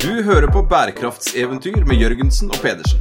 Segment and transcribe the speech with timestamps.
[0.00, 3.00] Du hører på bærekraftseventyr med Jørgensen og Pedersen.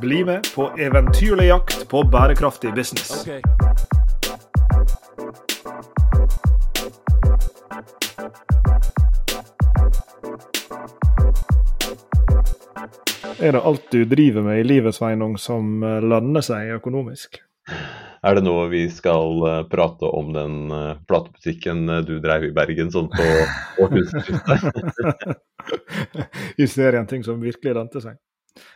[0.00, 3.28] Bli med på eventyrlig jakt på bærekraftig business.
[13.40, 17.40] Er det alt du driver med i livet, Sveinung, som eh, lønner seg økonomisk?
[18.22, 22.52] Er det nå vi skal uh, prate om den uh, platebutikken uh, du drev i
[22.54, 23.24] Bergen sånn på
[23.82, 25.38] årtusenskiftet?
[26.86, 28.20] er en ting som virkelig lønte seg.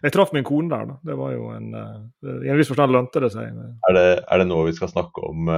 [0.02, 0.96] Jeg traff min kone der, da.
[1.06, 3.52] Det var jo en, I en viss forstand lønte det seg.
[3.86, 5.50] Er det, er det nå vi skal snakke om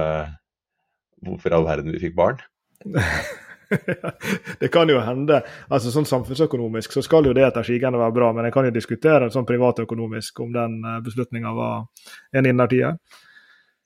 [1.23, 2.41] hvorfor i all verden vi fikk barn?
[4.59, 5.39] det kan jo hende.
[5.71, 8.75] altså Sånn samfunnsøkonomisk så skal jo det etter sigende være bra, men jeg kan jo
[8.75, 10.77] diskutere sånn privatøkonomisk om den
[11.07, 11.87] beslutninga var
[12.35, 12.99] en innertier.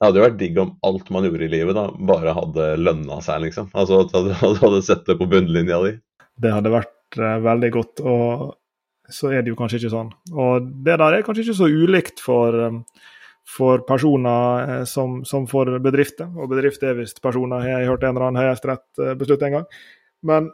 [0.04, 3.22] Det hadde jo vært digg om alt man gjorde i livet, da, bare hadde lønna
[3.24, 3.70] seg, liksom.
[3.72, 4.34] Altså at du
[4.66, 5.94] hadde sett det på bunnlinja di.
[6.44, 8.44] Det hadde vært uh, veldig godt, og
[9.08, 10.10] så er det jo kanskje ikke sånn.
[10.36, 12.82] Og det der er kanskje ikke så ulikt for, um,
[13.48, 16.28] for personer uh, som, som, for bedrifter.
[16.36, 19.72] Og bedrifter er visst personer, jeg har hørt en eller annen høyesterett en gang.
[20.28, 20.52] Men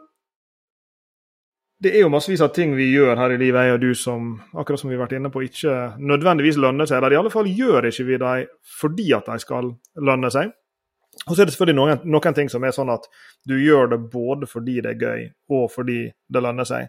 [1.80, 4.32] det er jo massevis av ting vi gjør her i livet, jeg og du, som
[4.52, 6.98] akkurat som vi har vært inne på, ikke nødvendigvis lønner seg.
[6.98, 8.50] Eller i alle fall gjør ikke vi dem
[8.80, 9.70] fordi at de skal
[10.10, 10.52] lønne seg.
[11.26, 13.08] Og så er det selvfølgelig noen, noen, ting som er sånn at
[13.48, 15.24] du gjør det både fordi det er gøy
[15.56, 16.86] og fordi det lønner seg.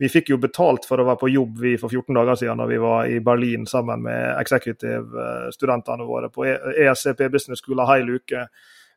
[0.00, 2.68] Vi fikk jo betalt for å være på jobb vi for 14 dager siden da
[2.70, 8.46] vi var i Berlin sammen med executive-studentene våre på ESCP Business School en hel uke.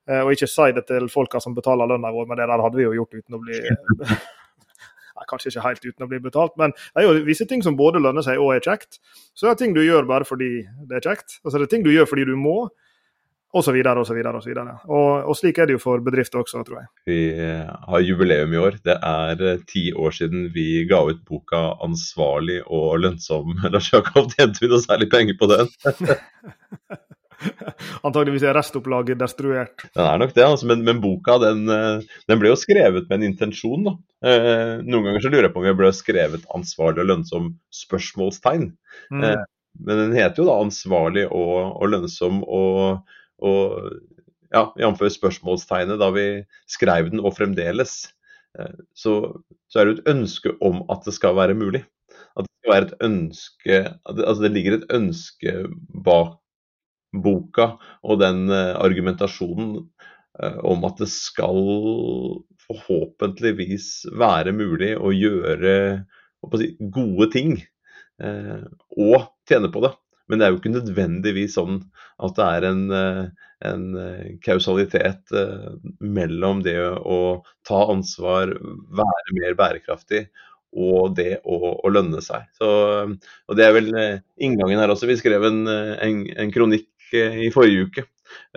[0.08, 2.80] Eh, og ikke si det til folka som betaler lønna vår, men det der hadde
[2.80, 3.62] vi jo gjort uten å bli
[5.30, 8.02] Kanskje ikke helt uten å bli betalt, men det er jo visse ting som både
[8.04, 9.00] lønner seg og er kjekt.
[9.34, 10.52] Så det er ting du gjør bare fordi
[10.90, 12.68] det er kjekt, Altså det er ting du gjør fordi du må.
[13.56, 14.74] Og og så videre.
[14.86, 16.88] Og, og slik er det jo for bedrifter også, tror jeg.
[17.08, 18.78] Vi eh, har jubileum i år.
[18.84, 23.56] Det er eh, ti år siden vi ga ut boka 'Ansvarlig og lønnsom'.
[23.74, 25.72] Lars Jakob, tjente vi noe særlig penger på den?
[28.08, 29.86] Antageligvis er restopplaget destruert.
[29.94, 33.20] Den er nok det, altså, men, men, boka den, eh, den, ble jo skrevet med
[33.20, 33.92] en intensjon.
[34.26, 37.54] Eh, noen ganger så lurer jeg på om jeg ble skrevet 'ansvarlig og lønnsom?'
[37.84, 38.72] spørsmålstegn.
[39.14, 39.24] Mm.
[39.24, 39.46] Eh,
[39.88, 43.92] men den heter jo da 'ansvarlig og, og lønnsom' og, og
[44.54, 45.04] ja, jf.
[45.18, 46.28] spørsmålstegnet da vi
[46.70, 48.08] skrev den, og fremdeles.
[48.58, 49.20] Eh, så,
[49.70, 51.84] så er det et ønske om at det skal være mulig.
[52.38, 55.54] At det skal være et ønske Altså det ligger et ønske
[56.06, 56.38] bak
[57.16, 59.78] boka og den eh, argumentasjonen
[60.42, 61.62] eh, om at det skal
[62.68, 65.78] forhåpentligvis være mulig å gjøre
[66.44, 67.56] å si, gode ting
[68.22, 68.66] eh,
[68.98, 69.94] og tjene på det.
[70.28, 71.78] Men det er jo ikke nødvendigvis sånn
[72.20, 72.82] at det er en,
[73.64, 73.84] en
[74.44, 75.32] kausalitet
[76.04, 77.20] mellom det å
[77.64, 78.52] ta ansvar,
[79.00, 80.26] være mer bærekraftig
[80.76, 82.44] og det å, å lønne seg.
[82.60, 82.68] Så,
[83.48, 85.08] og Det er vel inngangen her også.
[85.08, 88.04] Vi skrev en, en, en kronikk i forrige uke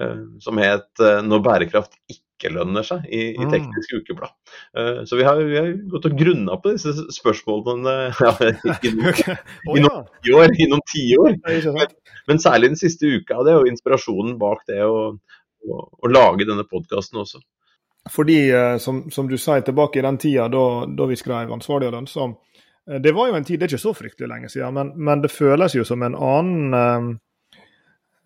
[0.01, 3.51] eh, som het eh, 'Når bærekraft ikke lønner seg' i, i mm.
[3.53, 4.33] Teknisk Ukeblad.
[4.77, 7.95] Eh, så vi har, vi har gått og grunna på disse spørsmålene
[8.25, 8.33] ja,
[8.89, 10.57] noen tiår.
[10.57, 11.39] I noen tiår.
[11.47, 11.97] Men,
[12.29, 13.43] men særlig den siste uka.
[13.45, 17.43] Det er jo inspirasjonen bak det å, å, å lage denne podkasten også.
[18.11, 18.49] Fordi,
[18.81, 22.39] som, som, du sa tilbake i den tida da, da vi skrev 'Ansvarlig og lønnsom',
[23.05, 25.29] det var jo en tid, det er ikke så fryktelig lenge siden, men, men det
[25.31, 27.21] føles jo som en annen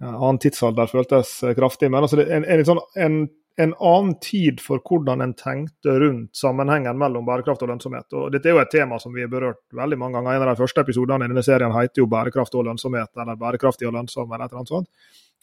[0.03, 1.91] annen tidsalder føltes eh, kraftig.
[1.91, 3.19] Men altså, en, en, sånn, en,
[3.61, 8.09] en, annen tid for hvordan en tenkte rundt sammenhengen mellom bærekraft og lønnsomhet.
[8.19, 10.39] Og Dette er jo et tema som vi har berørt veldig mange ganger.
[10.39, 13.89] En av de første episodene i denne serien heter jo 'Bærekraft og lønnsomhet', eller 'Bærekraftig
[13.89, 14.91] og lønnsom', eller et eller annet sånt.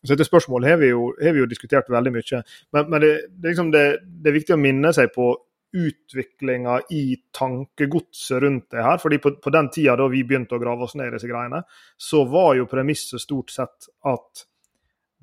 [0.02, 2.42] Så dette spørsmålet har vi jo, har vi jo diskutert veldig mye.
[2.74, 5.36] Men, men det, det, liksom det, det, er viktig å minne seg på
[5.74, 8.98] utviklinga i tankegodset rundt det her.
[8.98, 11.64] fordi på, på den tida da vi begynte å grave oss ned i disse greiene,
[11.98, 14.46] så var jo premisset stort sett at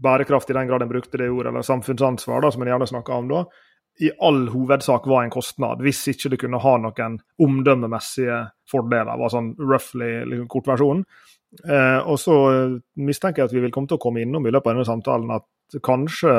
[0.02, 3.14] bærekraft i den grad en brukte det ordet, eller samfunnsansvar, da, som en gjerne snakker
[3.18, 3.44] om da,
[3.98, 9.18] i all hovedsak var en kostnad, hvis ikke det kunne ha noen omdømmemessige fordeler.
[9.18, 11.02] var sånn roughly liksom, kortversjonen.
[11.64, 12.36] Eh, og så
[13.00, 15.32] mistenker jeg at vi vil komme til å komme innom i løpet av denne samtalen
[15.34, 16.34] at kanskje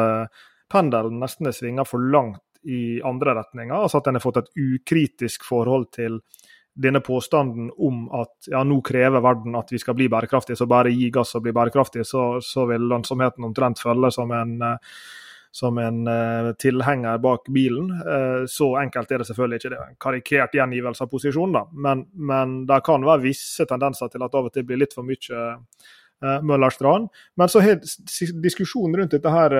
[0.71, 3.75] pendelen nesten er svinga for langt i andre retninger.
[3.75, 6.19] Altså at en har fått et ukritisk forhold til
[6.79, 10.93] denne påstanden om at ja, nå krever verden at vi skal bli bærekraftige, så bare
[10.93, 14.99] gi gass og bli bærekraftige, så, så vil lønnsomheten omtrent følge som en, eh,
[15.51, 17.89] som en uh, tilhenger bak bilen.
[18.05, 19.71] Uh, så enkelt er det selvfølgelig ikke.
[19.73, 21.63] Det er karikert gjengivelse av posisjonen, da.
[21.73, 25.07] Men, men det kan være visse tendenser til at av og til blir litt for
[25.07, 25.47] mye
[26.25, 27.09] uh, Møllerstrand.
[27.39, 27.81] Men så har
[28.43, 29.55] diskusjonen rundt dette her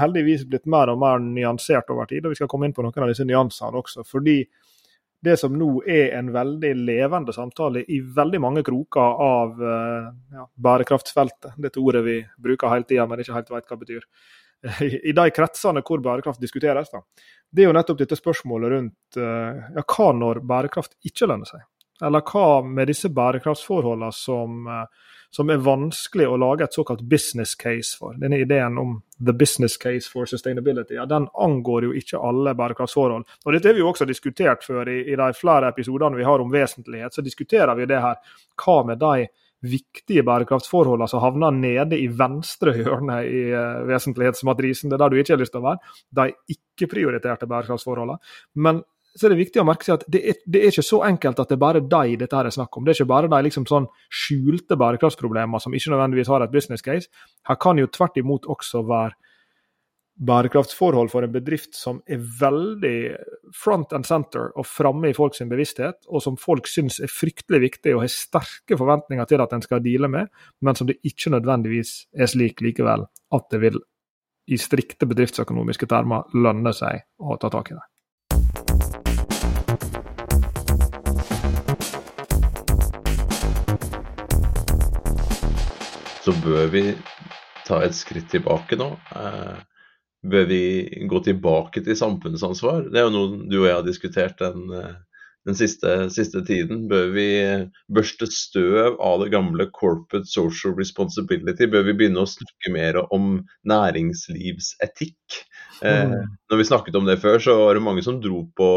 [0.00, 3.06] heldigvis blitt mer og mer nyansert over tid, og vi skal komme inn på noen
[3.06, 4.06] av disse nyansene også.
[4.06, 4.40] fordi
[5.26, 10.44] det som nå er en veldig levende samtale i veldig mange kroker av uh, ja,
[10.54, 11.56] bærekraftsfeltet.
[11.62, 14.04] Dette ordet vi bruker hele tida, men ikke helt vet hva det betyr.
[15.08, 17.02] I, de kretsene hvor bærekraft diskuteres, da.
[17.50, 21.66] det er jo nettopp dette spørsmålet rundt ja, hva når bærekraft ikke lønner seg?
[22.06, 24.68] Eller hva med disse bærekraftsforholdene som
[25.30, 28.16] som er vanskelig å lage et såkalt business case for.
[28.20, 33.26] Denne ideen om the business case for sustainability, ja, den angår jo ikke alle bærekraftsforhold.
[33.44, 36.42] Og Dette har vi jo også diskutert før i, i de flere episodene vi har
[36.42, 37.14] om vesentlighet.
[37.14, 38.20] Så diskuterer vi det her.
[38.60, 39.28] Hva med de
[39.66, 45.20] viktige bærekraftsforholdene som havner nede i venstre hjørne i uh, vesentlighetsmatrisen, det er der du
[45.20, 48.20] ikke har lyst til å være, de ikke-prioriterte bærekraftsforholdene.
[48.62, 48.82] Men
[49.16, 51.38] så er det viktig å merke seg at det er, det er ikke så enkelt
[51.40, 52.84] at det er bare de dette her er snakk om.
[52.84, 56.84] Det er ikke bare de liksom sånn skjulte bærekraftsproblemer som ikke nødvendigvis har et business
[56.84, 57.08] case.
[57.48, 59.16] Her kan jo tvert imot også være
[60.16, 62.96] bærekraftsforhold for en bedrift som er veldig
[63.56, 67.92] front and center og framme i folks bevissthet, og som folk syns er fryktelig viktig
[67.94, 70.30] og har sterke forventninger til at en skal deale med,
[70.64, 73.04] men som det ikke nødvendigvis er slik likevel
[73.36, 73.82] at det vil
[74.46, 77.84] i strikte bedriftsøkonomiske termer lønne seg å ta tak i det.
[86.26, 86.82] Så bør vi
[87.66, 88.88] ta et skritt tilbake nå.
[89.14, 89.58] Eh,
[90.26, 90.62] bør vi
[91.06, 92.88] gå tilbake til samfunnsansvar?
[92.90, 94.96] Det er jo noe du og jeg har diskutert den, eh,
[95.46, 96.88] den siste, siste, tiden.
[96.90, 97.28] Bør vi
[97.94, 101.70] børste støv av det gamle corporate social responsibility?
[101.70, 105.42] Bør vi begynne å snakke mer om næringslivsetikk?
[105.84, 106.38] Eh, mm.
[106.50, 108.72] når vi snakket om det før, så var det mange som dro på,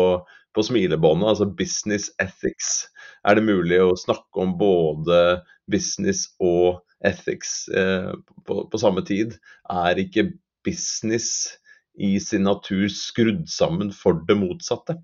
[0.54, 2.92] på smilebåndet, altså business ethics.
[3.26, 5.40] Er det mulig å snakke om både
[5.72, 8.12] business og ethics eh,
[8.48, 9.38] på, på, samme tid,
[9.72, 10.30] er ikke
[10.66, 11.60] business
[12.00, 14.98] i sin natur skrudd sammen for det motsatte.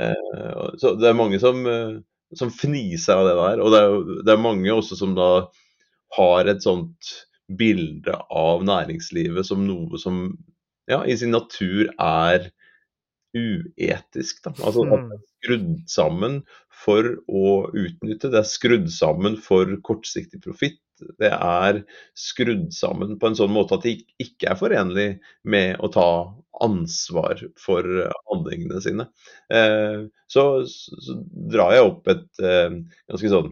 [0.00, 1.98] Eh, så det er mange som, eh,
[2.38, 3.64] som fniser av det der.
[3.64, 3.98] Og det er,
[4.28, 5.30] det er mange også som da
[6.16, 7.14] har et sånt
[7.58, 10.24] bilde av næringslivet som noe som
[10.90, 12.50] ja, i sin natur er
[13.36, 14.42] uetisk.
[14.44, 14.54] Da.
[14.60, 16.38] Altså at det er skrudd sammen
[16.82, 20.80] for å utnytte, det er skrudd sammen for kortsiktig profitt
[21.20, 21.82] det er
[22.18, 25.08] skrudd sammen på en sånn måte at det ikke er forenlig
[25.42, 26.08] med å ta
[26.62, 27.88] ansvar for
[28.30, 29.08] handlingene sine.
[29.52, 31.18] Eh, så, så
[31.52, 32.78] drar jeg opp et eh,
[33.10, 33.50] ganske sånn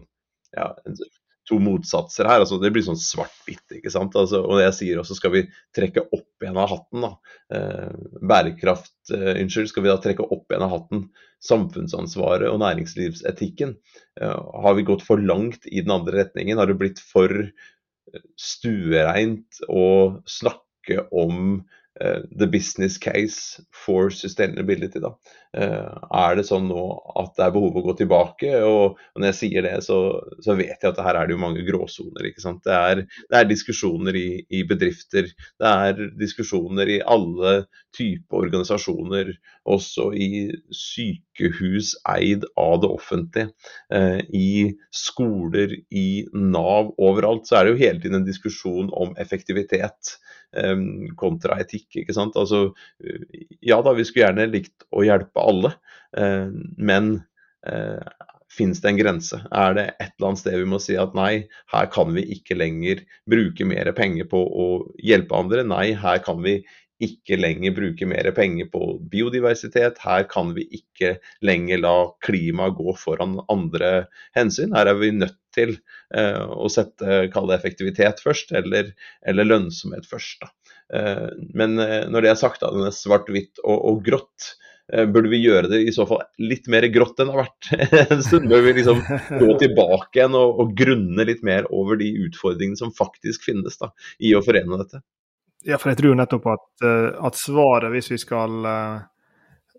[0.55, 0.71] ja,
[1.51, 2.41] to motsatser her.
[2.41, 3.65] altså Det blir sånn svart-hvitt.
[3.77, 4.15] ikke sant?
[4.17, 5.43] Altså, og jeg sier også skal vi
[5.75, 7.03] trekke opp igjen av hatten.
[7.05, 7.11] da,
[7.57, 11.09] eh, Bærekraft, eh, unnskyld, skal vi da trekke opp igjen av hatten
[11.43, 13.75] samfunnsansvaret og næringslivsetikken?
[14.21, 16.57] Eh, har vi gått for langt i den andre retningen?
[16.57, 21.65] Har det blitt for eh, stuereint å snakke om
[21.99, 24.99] the business case for sustainability.
[25.03, 25.11] Da.
[25.51, 26.83] Uh, er det sånn nå
[27.19, 28.53] at det er behov å gå tilbake?
[28.63, 29.97] Og, når jeg sier det, så,
[30.39, 32.29] så, vet jeg at her er det jo mange gråsoner.
[32.29, 32.63] ikke sant?
[32.63, 35.27] Det er, det er diskusjoner i, i, bedrifter,
[35.59, 37.65] det er diskusjoner i alle
[37.97, 39.33] typer organisasjoner,
[39.67, 40.31] også i
[40.71, 43.51] sykehus eid av det offentlige,
[43.91, 47.43] uh, i skoler, i Nav, overalt.
[47.49, 50.15] Så er det jo hele tiden en diskusjon om effektivitet
[51.19, 52.01] kontra etikk.
[52.01, 52.35] ikke sant?
[52.39, 52.71] Altså,
[53.63, 55.73] ja da, vi skulle gjerne likt å hjelpe alle,
[56.17, 57.13] eh, men
[57.67, 58.03] eh,
[58.51, 59.39] finnes det en grense?
[59.51, 62.57] Er det et eller annet sted vi må si at nei, her kan vi ikke
[62.59, 65.65] lenger bruke mer penger på å hjelpe andre?
[65.67, 66.59] Nei, her kan vi
[67.01, 69.97] ikke lenger bruke mer penger på biodiversitet.
[70.03, 71.95] Her kan vi ikke lenger la
[72.25, 74.05] klimaet gå foran andre
[74.37, 74.75] hensyn.
[74.77, 75.75] Her er vi nødt til
[76.15, 78.91] eh, å sette kall effektivitet først, eller,
[79.27, 80.47] eller lønnsomhet først.
[80.93, 84.53] Eh, men eh, når det er sagt, da, den er svart-hvitt og, og, grått,
[84.91, 88.23] burde vi gjøre det i så fall litt mer grått enn det har vært en
[88.25, 88.49] stund?
[88.51, 88.97] Bør vi liksom
[89.39, 93.87] gå tilbake igjen og, og, grunne litt mer over de utfordringene som faktisk finnes da,
[94.19, 94.99] i å forene dette?
[95.63, 96.67] Ja, for jeg tror nettopp at,
[97.29, 98.67] at svaret, hvis vi skal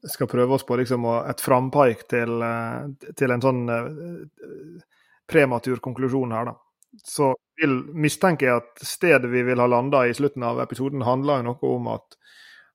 [0.02, 2.43] skal prøve oss på liksom et frampeik til,
[3.14, 3.61] til, en sånn
[5.31, 6.57] prematur konklusjon her, da.
[7.05, 11.52] Så vil mistenke at stedet vi vil ha landa i slutten av episoden, handler jo
[11.52, 12.19] noe om at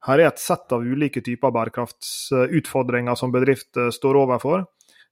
[0.07, 4.65] her er et sett av ulike typer bærekraftsutfordringer som bedrifter står overfor.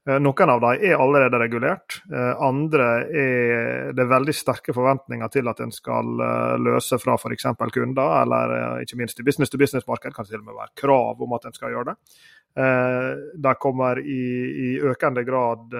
[0.09, 1.97] Eh, noen av dem er allerede regulert.
[2.13, 7.47] Eh, andre er det veldig sterke forventninger til at en skal eh, løse fra f.eks.
[7.73, 11.49] kunder, eller ikke minst i business-to-business-marked kan det til og med være krav om at
[11.49, 12.19] en skal gjøre det.
[12.55, 14.25] Det kommer i,
[14.65, 15.73] i økende grad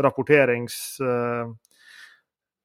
[0.00, 0.78] rapporterings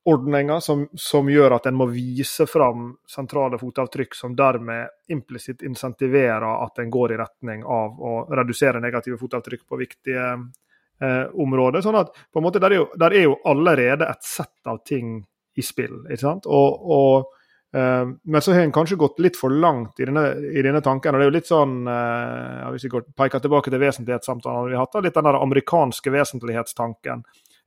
[0.05, 6.43] ordninger som, som, gjør at en må vise fram sentrale fotavtrykk, som dermed implisitt insentiverer
[6.65, 11.81] at en går i retning av å redusere negative fotavtrykk på viktige eh, områder.
[11.85, 14.83] sånn at på en måte der er, jo, der er jo allerede et sett av
[14.85, 15.21] ting
[15.55, 16.03] i spill.
[16.09, 16.49] ikke sant?
[16.51, 17.39] Og, og
[17.73, 21.15] men så har en kanskje gått litt for langt i denne, i denne tanken.
[21.15, 24.77] og det er jo litt sånn, uh, Hvis vi går, peker tilbake til vesentlighetssamtalen vi
[24.77, 27.23] har hatt, litt den der amerikanske vesentlighetstanken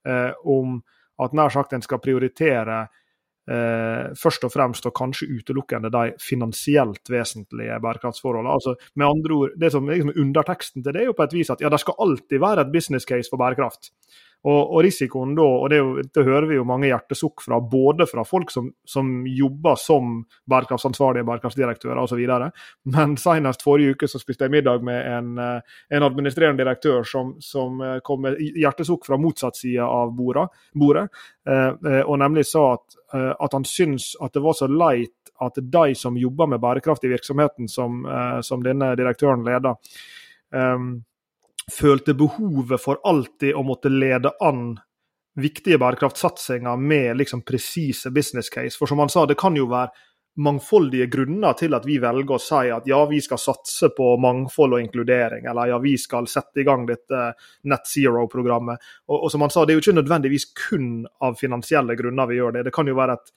[0.07, 0.79] uh, om
[1.23, 2.85] at nær sagt en skal prioritere
[3.51, 8.53] eh, først og fremst og kanskje utelukkende de finansielt vesentlige bærekraftsforholdene.
[8.53, 11.53] Altså, med andre ord, det som liksom Underteksten til det er jo på et vis
[11.55, 13.93] at ja, det skal alltid være et business case for bærekraft.
[14.47, 18.07] Og, og, risikoen da, og det, jo, det, hører vi jo mange hjertesukk fra, både
[18.07, 22.23] fra folk som, som jobber som bærekraftsansvarlige bærekraftsdirektører osv.,
[22.95, 27.35] men senest forrige uke så spiste jeg middag med en, eh, en administrerende direktør som,
[27.43, 30.47] som, eh, kom med hjertesukk fra motsatt side av bordet,
[31.50, 35.99] eh, og nemlig sa at, at han syns at det var så leit at de
[35.99, 38.07] som jobber med bærekraft i virksomheten som,
[38.47, 39.76] som denne direktøren leder,
[41.73, 44.76] følte behovet for alltid å måtte lede an
[45.37, 48.76] viktige bærekraftsatsinger med liksom presise business case.
[48.78, 49.92] For som han sa, det kan jo være
[50.37, 54.76] mangfoldige grunner til at vi velger å si at ja, vi skal satse på mangfold
[54.76, 57.30] og inkludering, eller ja, vi skal sette i gang dette
[57.70, 58.85] Net Zero-programmet.
[59.08, 60.90] Og, og, som han sa, det er jo ikke nødvendigvis kun
[61.25, 62.66] av finansielle grunner vi gjør det.
[62.68, 63.32] Det kan jo være et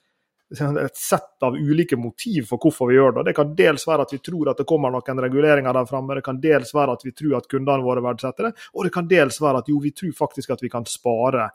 [0.50, 3.30] et sett av ulike motiv for hvorfor vi gjør det.
[3.30, 6.24] Det kan dels være at vi tror at det kommer noen reguleringer der framme, det
[6.26, 9.38] kan dels være at vi tror at kundene våre verdsetter det, og det kan dels
[9.42, 11.50] være at jo, vi tror faktisk at vi kan spare.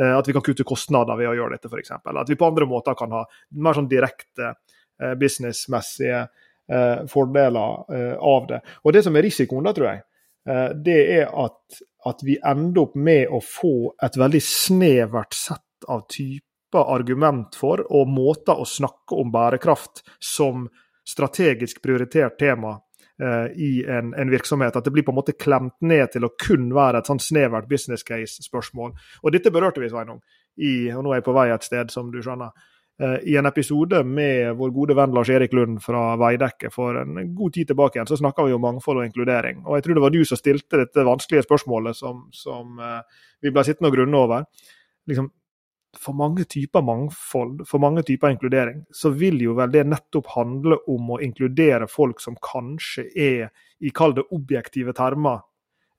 [0.00, 1.94] Eh, at vi kan kutte kostnader ved å gjøre dette, f.eks.
[1.94, 3.24] At vi på andre måter kan ha
[3.62, 8.62] mer sånn direkte eh, businessmessige eh, fordeler av det.
[8.84, 10.06] Og Det som er risikoen, da, tror jeg,
[10.80, 16.06] det er at, at vi ender opp med å få et veldig snevert sett av
[16.08, 20.68] typer argument for, og måter å snakke om bærekraft som
[21.10, 22.76] strategisk prioritert tema
[23.22, 24.76] eh, i en, en, virksomhet.
[24.76, 27.68] At det blir på en måte klemt ned til å kun være et sånn snevert
[27.68, 28.94] business case-spørsmål.
[29.22, 30.20] Og Dette berørte vi, Sveinung,
[30.56, 32.54] i, og nå er jeg på vei et sted, som du skjønner.
[33.00, 37.34] Eh, I en episode med vår gode venn Lars Erik Lund fra Veidekke for en
[37.34, 39.62] god tid tilbake igjen, så snakka vi om mangfold og inkludering.
[39.64, 43.54] Og Jeg tror det var du som stilte dette vanskelige spørsmålet som, som eh, vi
[43.54, 44.44] ble sittende og grunne over.
[45.08, 45.30] Liksom,
[45.98, 50.78] for mange typer mangfold, for mange typer inkludering, så vil jo vel det nettopp handle
[50.90, 55.42] om å inkludere folk som kanskje er, i kall det objektive termer,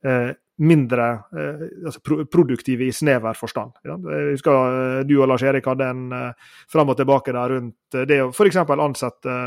[0.05, 0.31] eh,
[0.61, 3.73] mindre eh, altså produktive i snever forstand.
[3.87, 3.95] Ja.
[3.97, 7.97] Jeg husker eh, du og Lars Erik hadde en eh, fram og tilbake der rundt
[8.07, 8.59] det å f.eks.
[8.61, 9.37] ansette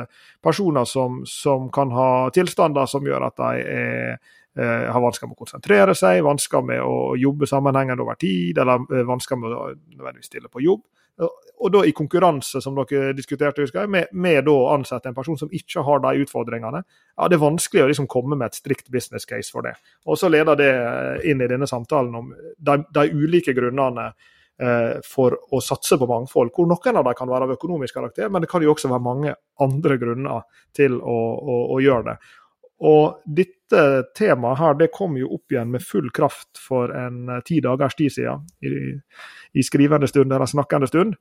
[0.43, 5.37] personer som, som, kan ha tilstander som gjør at de er eh, har vansker med
[5.37, 9.71] å konsentrere seg, vansker med å jobbe sammenhengende over tid, eller eh, vansker med å
[9.75, 10.85] nødvendigvis stille på jobb.
[11.63, 15.39] Og da i konkurranse, som dere diskuterte, husker jeg, med, med å ansette en person
[15.39, 16.83] som ikke har de utfordringene.
[17.15, 19.77] Ja, Det er vanskelig å liksom komme med et strikt business case for det.
[20.07, 24.99] Og Så leder det eh, inn i denne samtalen om de, de ulike grunnene eh,
[25.07, 26.51] for å satse på mangfold.
[26.51, 29.07] hvor Noen av dem kan være av økonomisk karakter, men det kan jo også være
[29.07, 30.43] mange andre grunner
[30.75, 32.19] til å, å, å gjøre det.
[32.83, 33.83] Og dette
[34.19, 37.95] temaet her, det kom jo opp igjen med full kraft for en eh, ti dagers
[37.99, 38.95] tid siden, i,
[39.55, 41.15] i skrivende stund eller snakkende stund.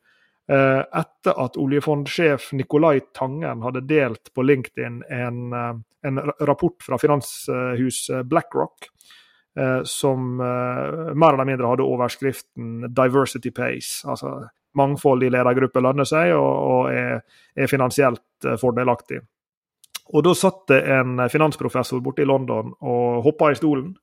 [0.49, 5.75] Eh, etter at oljefondsjef Nicolai Tangen hadde delt på LinkedIn en, eh,
[6.09, 8.89] en rapport fra finanshuset BlackRock,
[9.85, 14.01] som mer eller mindre hadde overskriften 'Diversity Pace'.
[14.09, 17.21] altså Mangfold i ledergrupper lønner seg og, og er,
[17.55, 19.21] er finansielt fordelaktig.
[20.11, 23.93] Og da satt det en finansprofessor borte i London og hoppa i stolen.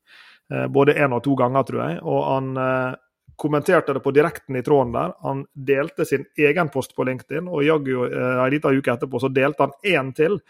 [0.51, 1.99] Eh, både én og to ganger, tror jeg.
[2.01, 2.97] Og han eh,
[3.41, 5.13] kommenterte det på direkten i tråden der.
[5.21, 9.31] Han delte sin egen post på LinkedIn, og jaggu eh, en liten uke etterpå så
[9.33, 10.41] delte han én til,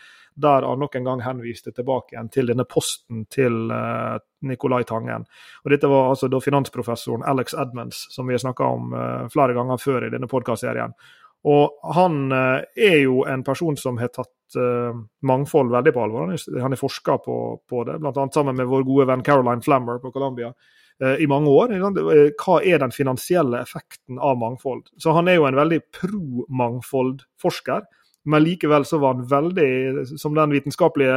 [0.41, 4.15] der han nok en gang henviste tilbake igjen til denne posten til uh,
[4.48, 5.25] Nicolai Tangen.
[5.65, 9.58] Og Dette var altså da finansprofessoren Alex Edmonds, som vi har snakka om uh, flere
[9.58, 10.96] ganger før i denne podkastserien.
[11.50, 14.93] Og han uh, er jo en person som har tatt uh,
[15.25, 16.36] mangfold veldig på alvor.
[16.62, 17.38] Han har forska på,
[17.69, 18.27] på, det, bl.a.
[18.33, 21.74] sammen med vår gode venn Caroline Flammer på Columbia uh, i mange år.
[22.38, 24.86] Hva er den finansielle effekten av mangfold?
[25.01, 27.89] Så han er jo en veldig pro-mangfold-forsker.
[28.29, 31.15] Men likevel så var han veldig, som den vitenskapelige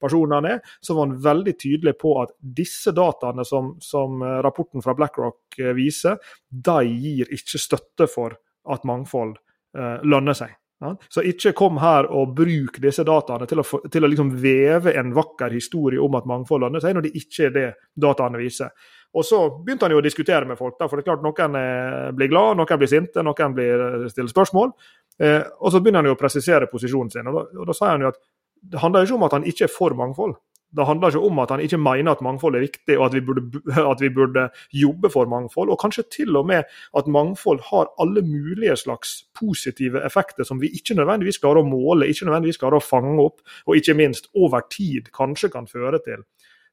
[0.00, 4.80] personen han er, så var han veldig tydelig på at disse dataene som, som rapporten
[4.80, 6.16] fra BlackRock viser,
[6.48, 8.38] de gir ikke støtte for
[8.72, 10.54] at mangfold eh, lønner seg.
[10.80, 10.92] Ja?
[11.10, 15.10] Så ikke kom her og bruk disse dataene til å, til å liksom veve en
[15.16, 17.66] vakker historie om at mangfold lønner seg, når det ikke er det
[17.98, 18.70] dataene viser.
[19.16, 20.76] Og så begynte han jo å diskutere med folk.
[20.78, 24.08] Da, for det er klart Noen eh, blir glad, noen blir sinte, noen blir eh,
[24.12, 24.74] stiller spørsmål.
[25.18, 27.30] Eh, og så begynner han jo å presisere posisjonen sin.
[27.30, 28.20] Og da, og da sier han jo at
[28.68, 30.36] det handler ikke om at han ikke er for mangfold.
[30.76, 33.20] Det handler ikke om at han ikke mener at mangfold er viktig, og at vi,
[33.24, 33.60] burde,
[33.92, 35.70] at vi burde jobbe for mangfold.
[35.72, 40.68] Og kanskje til og med at mangfold har alle mulige slags positive effekter som vi
[40.76, 44.66] ikke nødvendigvis klarer å måle, ikke nødvendigvis klarer å fange opp, og ikke minst over
[44.70, 46.26] tid kanskje kan føre til,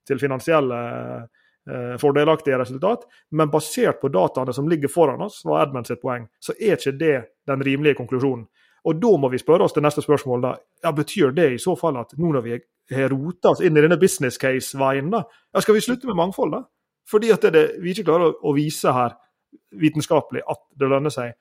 [0.07, 0.81] til finansielle
[1.23, 3.07] eh, fordelaktige resultat.
[3.31, 6.97] Men basert på dataene som ligger foran oss, var Edmund sitt poeng, så er ikke
[6.99, 8.49] det den rimelige konklusjonen.
[8.85, 10.43] Og da må vi spørre oss det neste spørsmålet.
[10.45, 12.59] da, ja, Betyr det i så fall at nå når vi
[12.93, 15.23] har rota oss inn i denne business case-veien, da,
[15.53, 16.53] ja, skal vi slutte med mangfold?
[16.53, 16.61] da?
[17.09, 19.17] Fordi at det, vi ikke klarer å vise her
[19.81, 21.33] vitenskapelig at det lønner seg.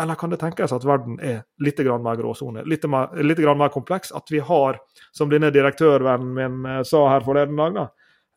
[0.00, 4.12] Eller kan det tenkes at verden er litt mer gråsone, litt, mer, litt mer kompleks?
[4.12, 4.78] At vi har,
[5.12, 7.88] som denne direktørvennen min eh, sa her forleden dag, da,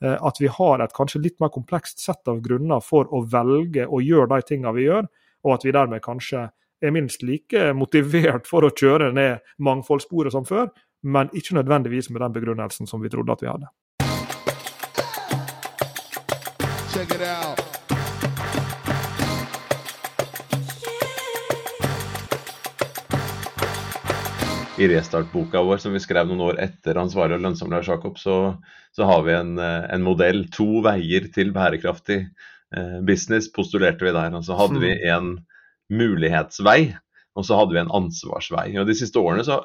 [0.04, 3.86] eh, at vi har et kanskje litt mer komplekst sett av grunner for å velge
[3.88, 5.08] å gjøre de tingene vi gjør,
[5.44, 6.48] og at vi dermed kanskje
[6.84, 10.70] er minst like motivert for å kjøre ned mangfoldssporet som før,
[11.04, 13.72] men ikke nødvendigvis med den begrunnelsen som vi trodde at vi hadde.
[16.94, 17.60] Check it out.
[24.78, 28.56] I Restart-boka vår som vi skrev noen år etter ansvarlig og lønnsom Lars Jakob, så,
[28.96, 34.16] så, har vi en, eh, en, modell, to veier til bærekraftig eh, business, postulerte vi
[34.16, 34.34] der.
[34.34, 35.12] Og så hadde vi hmm.
[35.14, 35.30] en
[35.92, 36.94] mulighetsvei,
[37.34, 38.66] og så hadde vi en ansvarsvei.
[38.78, 39.56] Og De siste årene så,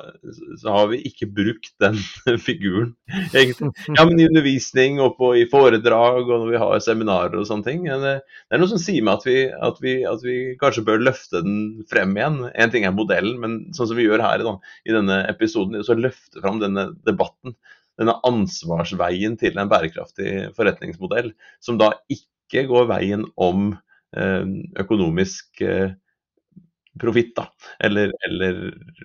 [0.60, 1.98] så har vi ikke brukt den
[2.46, 2.94] figuren,
[3.28, 3.74] egentlig.
[3.92, 7.68] Ja, men I undervisning og på, i foredrag og når vi har seminarer og sånne
[7.68, 7.84] ting.
[7.84, 9.36] Det, det er noe som sier meg at vi,
[9.68, 11.58] at, vi, at vi, kanskje bør løfte den
[11.92, 12.40] frem igjen.
[12.54, 14.56] En ting er modellen, men sånn som vi gjør her da,
[14.88, 17.58] i denne episoden, så løfte fram denne debatten.
[18.00, 23.74] Denne ansvarsveien til en bærekraftig forretningsmodell, som da ikke går veien om
[24.16, 24.44] eh,
[24.80, 25.90] økonomisk eh,
[27.00, 27.34] profitt.
[27.36, 27.46] da,
[27.84, 28.60] eller, eller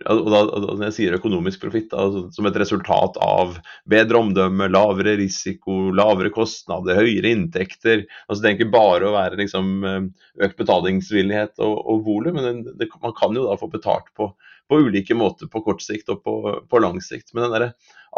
[0.09, 3.57] og da, Når jeg sier økonomisk profitt, altså, som et resultat av
[3.89, 8.05] bedre omdømme, lavere risiko, lavere kostnader, høyere inntekter.
[8.27, 10.01] altså Det er ikke bare å være liksom, eh,
[10.47, 14.31] økt betalingsvillighet og, og volum, men det, man kan jo da få betalt på,
[14.69, 16.37] på ulike måter på kort sikt og på,
[16.69, 17.33] på lang sikt.
[17.33, 17.69] Men den der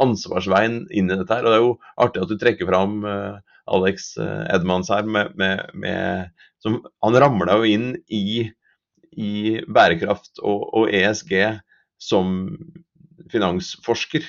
[0.01, 3.39] ansvarsveien inn i dette her, og det er jo artig at du trekker fram uh,
[3.71, 6.31] Alex uh, Edmans her, med, med, med,
[6.63, 8.51] som, han ramla jo inn i
[9.15, 11.33] i bærekraft og, og ESG
[12.01, 12.55] som
[13.31, 14.25] finansforsker.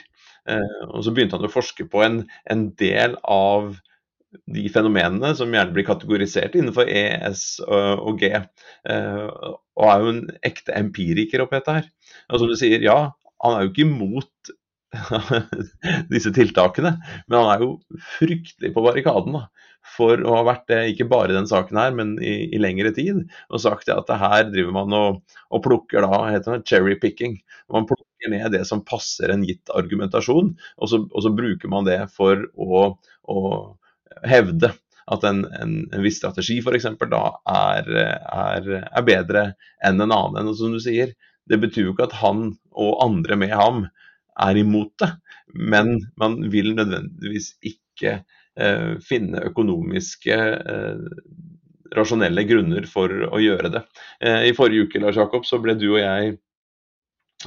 [0.46, 3.74] Eh, og så begynte han å forske på en, en, del av
[4.52, 8.30] de fenomenene som gjerne blir kategorisert innenfor ES og, G.
[8.36, 9.24] Eh,
[9.76, 11.90] og er jo en ekte empiriker oppi dette her.
[12.30, 12.98] Og som du sier, ja,
[13.44, 14.54] han er jo ikke imot
[16.12, 16.96] disse tiltakene,
[17.26, 17.70] men han er jo
[18.16, 19.40] fryktelig på barrikaden.
[19.40, 22.60] da for å ha vært det ikke bare i den saken her, men i, i
[22.60, 23.22] lengre tid.
[23.52, 25.20] Og sagt at det her driver man og,
[25.54, 27.38] og plukker da, heter det cherry picking.
[27.72, 31.86] Man plukker ned det som passer en gitt argumentasjon, og så, og så bruker man
[31.88, 32.88] det for å,
[33.30, 33.38] å
[34.26, 34.72] hevde
[35.06, 36.88] at en, en, en viss strategi f.eks.
[37.06, 39.44] da er, er, er, bedre
[39.86, 40.50] enn en annen.
[40.50, 41.14] Og som du sier,
[41.46, 43.84] det betyr jo ikke at han og andre med ham
[44.44, 45.12] er imot det,
[45.56, 48.18] men man vil nødvendigvis ikke
[48.56, 50.36] Eh, finne økonomiske
[50.72, 51.00] eh,
[51.92, 53.82] rasjonelle grunner for å gjøre det.
[54.24, 56.38] Eh, I forrige uke Lars Jakob, så ble du og jeg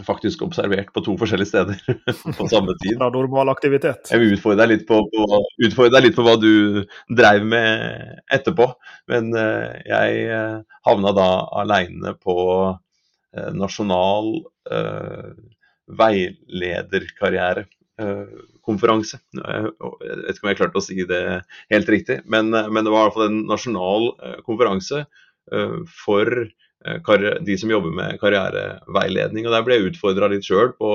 [0.05, 1.79] faktisk observert på to forskjellige steder
[2.37, 2.99] på samme tid.
[3.01, 4.11] Fra normal aktivitet.
[4.13, 8.69] Jeg vil utfordre deg litt på, på, deg litt på hva du dreiv med etterpå.
[9.09, 12.37] Men jeg havna da aleine på
[13.57, 14.29] nasjonal
[14.69, 15.33] uh,
[15.97, 17.65] veilederkarriere
[18.69, 19.19] konferanse.
[19.33, 21.23] Jeg vet ikke om jeg klarte å si det
[21.73, 26.31] helt riktig, men, men det var i hvert fall en nasjonal eh, konferanse eh, for
[26.43, 29.47] eh, de som jobber med karriereveiledning.
[29.47, 30.93] og Der ble jeg utfordra litt sjøl på,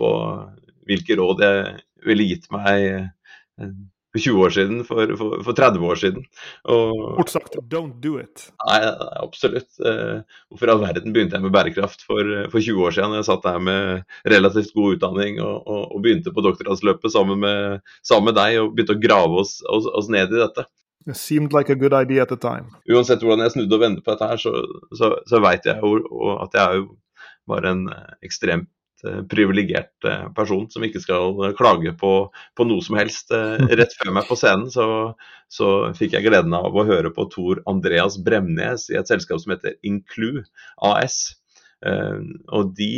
[0.00, 0.10] på,
[0.90, 3.10] hvilke råd jeg ville gitt meg
[4.12, 6.24] for 20 år siden, for, for, for 30 år siden.
[7.16, 8.48] Kort sagt, don't do it.
[8.66, 8.80] Nei,
[9.22, 9.70] absolutt.
[9.86, 13.14] Eh, hvorfor i all verden begynte jeg med bærekraft for, for, 20 år siden?
[13.20, 14.02] Jeg satt der med
[14.34, 17.46] relativt god utdanning og, og, og begynte på doktorgradsløpet sammen,
[18.02, 20.66] sammen, med deg og begynte å grave oss, oss, oss, ned i dette.
[21.08, 22.74] It seemed like a good idea at the time.
[22.90, 24.52] Uansett hvordan jeg snudde og vendte på dette her, så,
[24.92, 26.90] så, så veit jeg jo at jeg er jo
[27.48, 27.86] bare en
[28.26, 28.79] ekstremt Eh,
[29.30, 32.12] privilegert eh, person som ikke skal klage på,
[32.56, 33.32] på, noe som helst.
[33.34, 34.86] Eh, rett før meg på scenen så,
[35.52, 39.54] så, fikk jeg gleden av å høre på Tor Andreas Bremnes i et selskap som
[39.56, 40.42] heter Inclu
[40.90, 41.22] AS.
[41.80, 42.92] Og de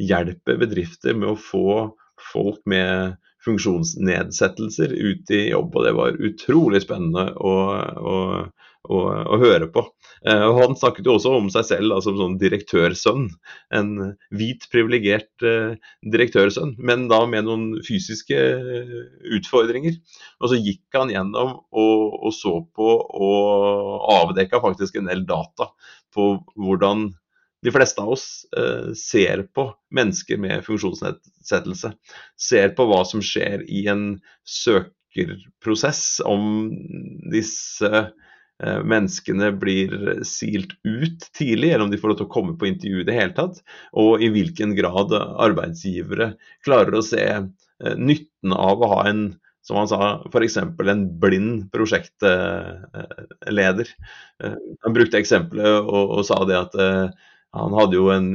[0.00, 1.66] hjelper bedrifter med å få
[2.32, 7.54] folk med funksjonsnedsettelser ut i jobb, og det var utrolig spennende å,
[8.00, 8.16] å,
[8.84, 9.00] å,
[9.34, 9.84] å høre på.
[10.28, 13.26] Eh, han snakket jo også om seg selv da, som sånn direktørsønn.
[13.74, 13.90] En
[14.34, 15.74] hvit, privilegert eh,
[16.14, 18.94] direktørsønn, men da med noen fysiske eh,
[19.38, 19.98] utfordringer.
[20.42, 25.70] Og så gikk han gjennom og, og så på og avdekka faktisk en del data
[26.14, 27.08] på hvordan
[27.64, 28.26] de fleste av oss
[28.58, 31.94] eh, ser på mennesker med funksjonsnedsettelse.
[32.36, 34.04] Ser på hva som skjer i en
[34.44, 36.68] søkerprosess, om
[37.32, 38.04] disse
[38.62, 43.00] menneskene blir silt ut tidlig, eller om de får lov til å komme på intervju
[43.02, 43.56] i det hele tatt.
[43.98, 46.26] Og i hvilken grad arbeidsgivere
[46.66, 47.44] klarer å se eh,
[47.98, 49.22] nytten av å ha en
[49.64, 50.58] som han sa, f.eks.
[50.60, 53.86] en blind prosjektleder.
[54.44, 56.74] Eh, han brukte eksempelet og, og sa det at
[57.54, 58.28] han hadde jo en,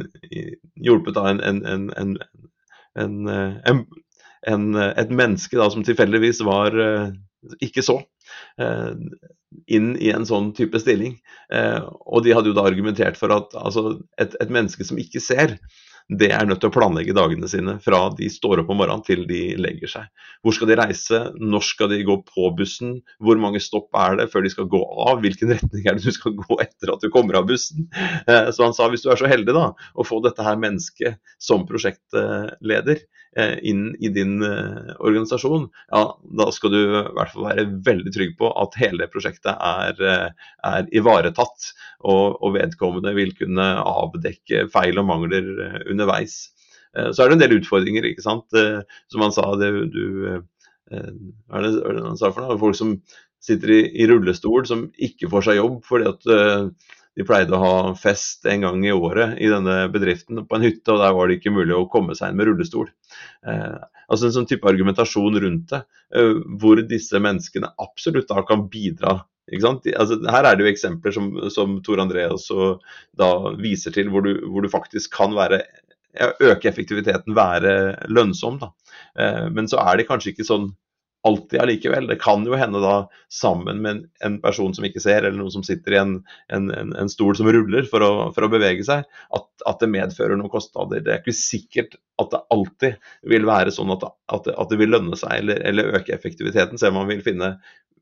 [0.80, 1.62] hjulpet av en, en,
[2.98, 3.16] en,
[4.80, 6.72] et menneske da, som tilfeldigvis var
[7.62, 7.98] ikke så.
[9.72, 11.18] Inn i en sånn type stilling.
[11.54, 15.22] Eh, og de hadde jo da argumentert for at altså, et, et, menneske som ikke
[15.24, 15.56] ser,
[16.10, 19.28] det er nødt til å planlegge dagene sine fra de står opp om morgenen til
[19.30, 20.08] de legger seg.
[20.42, 24.30] Hvor skal de reise, når skal de gå på bussen, hvor mange stopp er det
[24.34, 27.12] før de skal gå av, hvilken retning er det du skal gå etter at du
[27.14, 27.86] kommer av bussen.
[28.26, 31.22] Eh, så han sa hvis du er så heldig da, å få dette her mennesket
[31.42, 33.06] som prosjektleder,
[33.38, 36.02] inn i din eh, organisasjon, ja,
[36.40, 40.50] da skal du i hvert fall være veldig trygg på at hele prosjektet er, eh,
[40.66, 41.72] er ivaretatt.
[42.00, 45.50] Og, og, vedkommende vil kunne avdekke feil og mangler
[45.90, 46.48] underveis.
[46.96, 48.56] Så er det en del utfordringer, ikke sant.
[49.12, 50.40] Som han sa, det, du,
[50.90, 52.58] hva er det han sa for noe?
[52.62, 52.96] Folk som
[53.44, 56.26] sitter i, i, rullestol, som ikke får seg jobb fordi at
[57.18, 60.94] de pleide å ha fest en gang i året i denne bedriften på en hytte,
[60.94, 62.92] og der var det ikke mulig å komme seg inn med rullestol.
[63.48, 65.82] Eh, altså En sånn type argumentasjon rundt det,
[66.16, 69.20] eh, hvor disse menneskene absolutt da kan bidra.
[69.50, 72.76] Altså, her er det jo eksempler som, som Tor André også
[73.58, 75.64] viser til, hvor du, hvor du faktisk kan være
[76.14, 77.74] øke effektiviteten, være
[78.10, 78.62] lønnsom.
[79.18, 80.70] Eh, men så er det kanskje ikke sånn
[81.28, 82.08] alltid allikevel.
[82.08, 82.94] Det kan jo hende da
[83.34, 86.14] sammen med en, en, person som ikke ser, eller noen som sitter i en,
[86.56, 89.04] en, en stol som ruller for å, for å bevege seg,
[89.36, 91.04] at, at, det medfører noen kostnader.
[91.04, 94.96] Det er ikke sikkert at det alltid vil være sånn at, at, at det vil
[94.96, 97.58] lønne seg eller, eller, øke effektiviteten, selv om man vil finne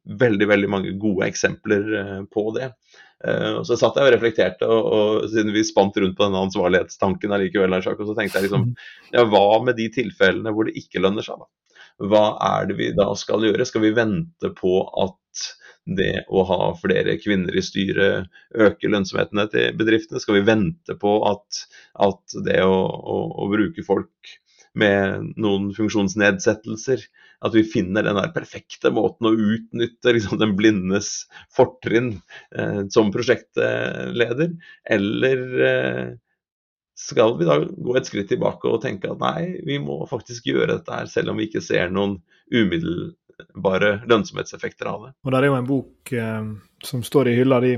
[0.08, 2.72] veldig veldig mange gode eksempler eh, på det.
[3.18, 7.32] Uh, så satt jeg og reflekterte, og, og, siden vi spant rundt på denne ansvarlighetstanken
[7.34, 8.68] allikevel, så tenkte jeg liksom
[9.16, 11.50] ja, Hva med de tilfellene hvor det ikke lønner seg, da?
[11.98, 13.66] Hva er det vi da skal gjøre?
[13.66, 15.46] Skal vi vente på at
[15.88, 20.22] det å ha flere kvinner i styret øker lønnsomheten til bedriftene?
[20.22, 21.64] Skal vi vente på at,
[22.08, 24.36] at det å, å, å, bruke folk
[24.78, 27.08] med noen funksjonsnedsettelser,
[27.48, 32.18] at vi finner den der perfekte måten å utnytte liksom, den blindes fortrinn
[32.54, 34.54] eh, som prosjektleder?
[34.98, 36.08] Eller eh,
[36.98, 40.72] skal vi da gå et skritt tilbake og tenke at nei, vi må faktisk gjøre
[40.80, 42.18] dette her, selv om vi ikke ser noen
[42.50, 45.12] umiddelbare lønnsomhetseffekter av det.
[45.26, 46.48] Og Det er jo en bok eh,
[46.90, 47.76] som står i hylla di,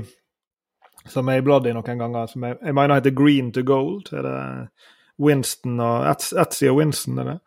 [1.04, 4.08] som jeg i bladet noen ganger, som jeg, jeg, mener heter 'Green to Gold'.
[4.16, 4.38] Er det
[5.20, 7.38] Winston og Etsy og Winston, er det?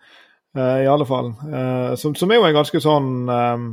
[0.58, 1.34] Eh, I alle fall.
[1.50, 3.66] Eh, som, som, er jo en ganske sånn eh,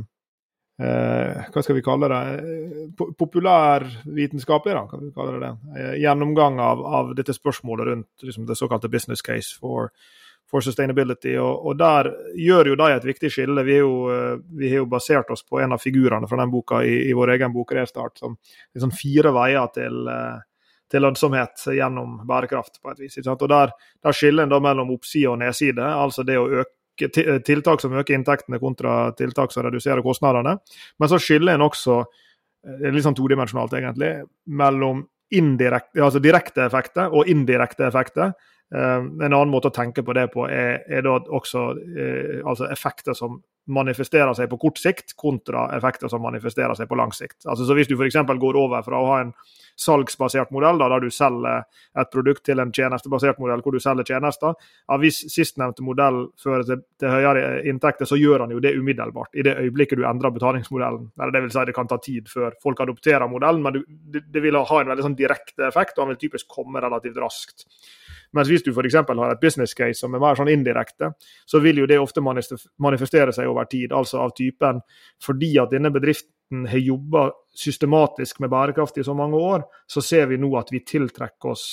[0.81, 5.51] hva skal vi kalle det, eh, populærvitenskapelig, da, vi.
[5.79, 9.91] Eh, gjennomgang av, av dette spørsmålet rundt liksom, det såkalte business case for,
[10.49, 11.35] for sustainability.
[11.37, 13.65] Og, og, der gjør jo de et viktig skille.
[13.67, 16.81] Vi, jo, eh, vi, har jo basert oss på en av figurene fra den boka
[16.83, 18.37] i, i vår egen bok Restart, som
[18.73, 20.07] liksom fire veier til
[20.91, 23.13] til lønnsomhet gjennom bærekraft, på et vis.
[23.23, 23.69] Og Der,
[24.03, 27.95] der skiller en da mellom oppside og nedside, altså det å øke Eh, tiltak som
[27.97, 30.57] øker inntektene kontra tiltak som reduserer kostnadene.
[30.99, 32.03] Men så skiller en også,
[32.67, 34.13] eh, litt sånn todimensjonalt egentlig,
[34.47, 38.33] mellom indirekte, altså direkte effekter og indirekte effekter.
[38.73, 41.71] Eh, en annen måte å tenke på det på er, er da også
[42.45, 47.11] altså effekter som manifesterer seg på kort sikt, kontra effekter som manifesterer seg på lang
[47.13, 47.43] sikt.
[47.45, 48.17] Altså så Hvis du f.eks.
[48.41, 49.33] går over fra å ha en
[49.81, 51.63] salgsbasert modell, da, der du selger
[51.97, 56.65] et produkt, til en tjenestebasert modell hvor du selger tjenester, ja, hvis sistnevnte modell fører
[56.67, 59.33] til, til, høyere inntekter, så gjør han jo det umiddelbart.
[59.37, 61.11] I det øyeblikket du endrer betalingsmodellen.
[61.21, 64.25] Eller Det vil si det kan ta tid før folk adopterer modellen, men du, det,
[64.27, 67.67] det, vil ha en veldig sånn direkte effekt, og han vil typisk komme relativt raskt.
[68.35, 68.95] Mens hvis du f.eks.
[68.95, 71.11] har et business case som er mer sånn indirekte,
[71.45, 73.91] så vil jo det ofte manifestere seg over tid.
[73.95, 74.81] Altså av typen
[75.23, 80.29] fordi at denne bedriften har jobba systematisk med bærekraft i så mange år, så ser
[80.31, 81.65] vi nå at vi tiltrekker oss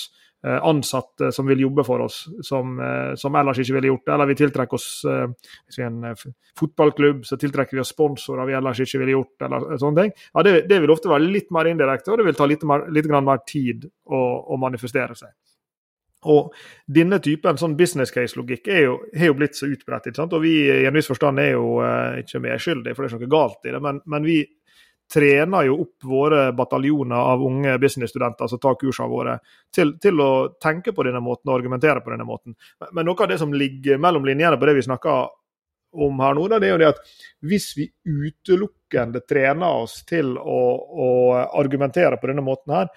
[0.43, 4.13] eh, ansatte som vil jobbe for oss, som, eh, som ellers ikke ville gjort det.
[4.15, 8.59] Eller vi tiltrekker oss hvis vi er en fotballklubb, så tiltrekker vi oss sponsorer vi
[8.59, 10.15] ellers ikke ville gjort, eller sånne ting.
[10.33, 12.87] Ja, det, det vil ofte være litt mer indirekte, og det vil ta litt, mer,
[12.91, 15.31] litt mer tid å, å manifestere seg.
[16.27, 16.53] Og
[16.83, 20.09] denne typen sånn business case-logikk er jo, jo, blitt så utbredt.
[20.09, 20.35] ikke sant?
[20.35, 23.29] Og vi i en viss forstand er jo eh, ikke medskyldige, for det er ikke
[23.29, 23.81] noe galt i det.
[23.85, 24.39] Men, men, vi
[25.09, 29.39] trener jo opp våre bataljoner av unge businessstudenter som tar kursene våre,
[29.73, 32.57] til, til, å tenke på denne måten og argumentere på denne måten.
[32.81, 35.31] Men, men, noe av det som ligger mellom linjene på det vi snakker
[36.03, 36.99] om her nå, det er jo det at
[37.49, 40.59] hvis vi utelukkende trener oss til å,
[41.07, 41.09] å
[41.57, 42.91] argumentere på denne måten her,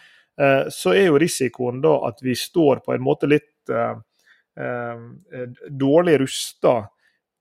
[0.73, 3.95] så er jo risikoen da at vi står på en måte litt eh,
[4.57, 6.81] eh, dårlig rusta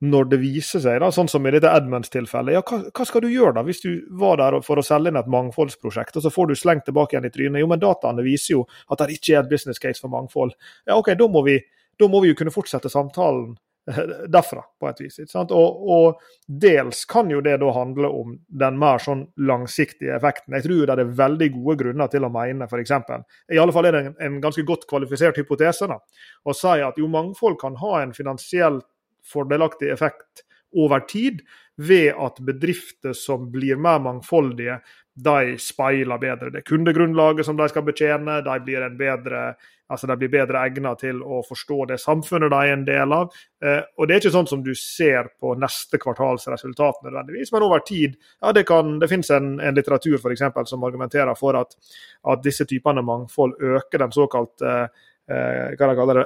[0.02, 2.56] når det viser seg, da, sånn som i dette Edmunds-tilfellet.
[2.56, 5.20] Ja, hva, hva, skal du gjøre da, hvis du var der for å selge inn
[5.20, 7.62] et mangfoldsprosjekt, og så får du slengt tilbake igjen i trynet?
[7.62, 10.56] Jo, men dataene viser jo at det ikke er et business case for mangfold.
[10.90, 11.60] Ja, OK, da må vi,
[12.02, 13.54] da må vi jo kunne fortsette samtalen
[14.28, 15.20] derfra, på et vis.
[15.36, 20.56] Og, og, dels kan jo det da handle om den mer sånn langsiktige effekten.
[20.58, 22.94] Jeg tror det er veldig gode grunner til å mene f.eks.
[23.52, 25.98] I alle fall er det en, en ganske godt kvalifisert hypotese da,
[26.46, 28.86] å si at jo mangfold kan ha en finansielt
[29.32, 30.46] fordelaktig effekt
[30.78, 31.42] over tid
[31.82, 34.80] ved at bedrifter som blir mer mangfoldige,
[35.14, 38.40] de speiler bedre det kundegrunnlaget som de skal betjene.
[38.46, 39.42] De blir, bedre,
[39.92, 43.36] altså de blir bedre egnet til å forstå det samfunnet de er en del av.
[43.64, 47.68] Eh, og Det er ikke sånn som du ser på neste kvartals resultat nødvendigvis, men
[47.68, 48.16] over tid.
[48.42, 51.76] ja Det, kan, det finnes en, en litteratur for eksempel, som argumenterer for at,
[52.24, 56.24] at disse typene mangfold øker den såkalte eh, hva de kaller det,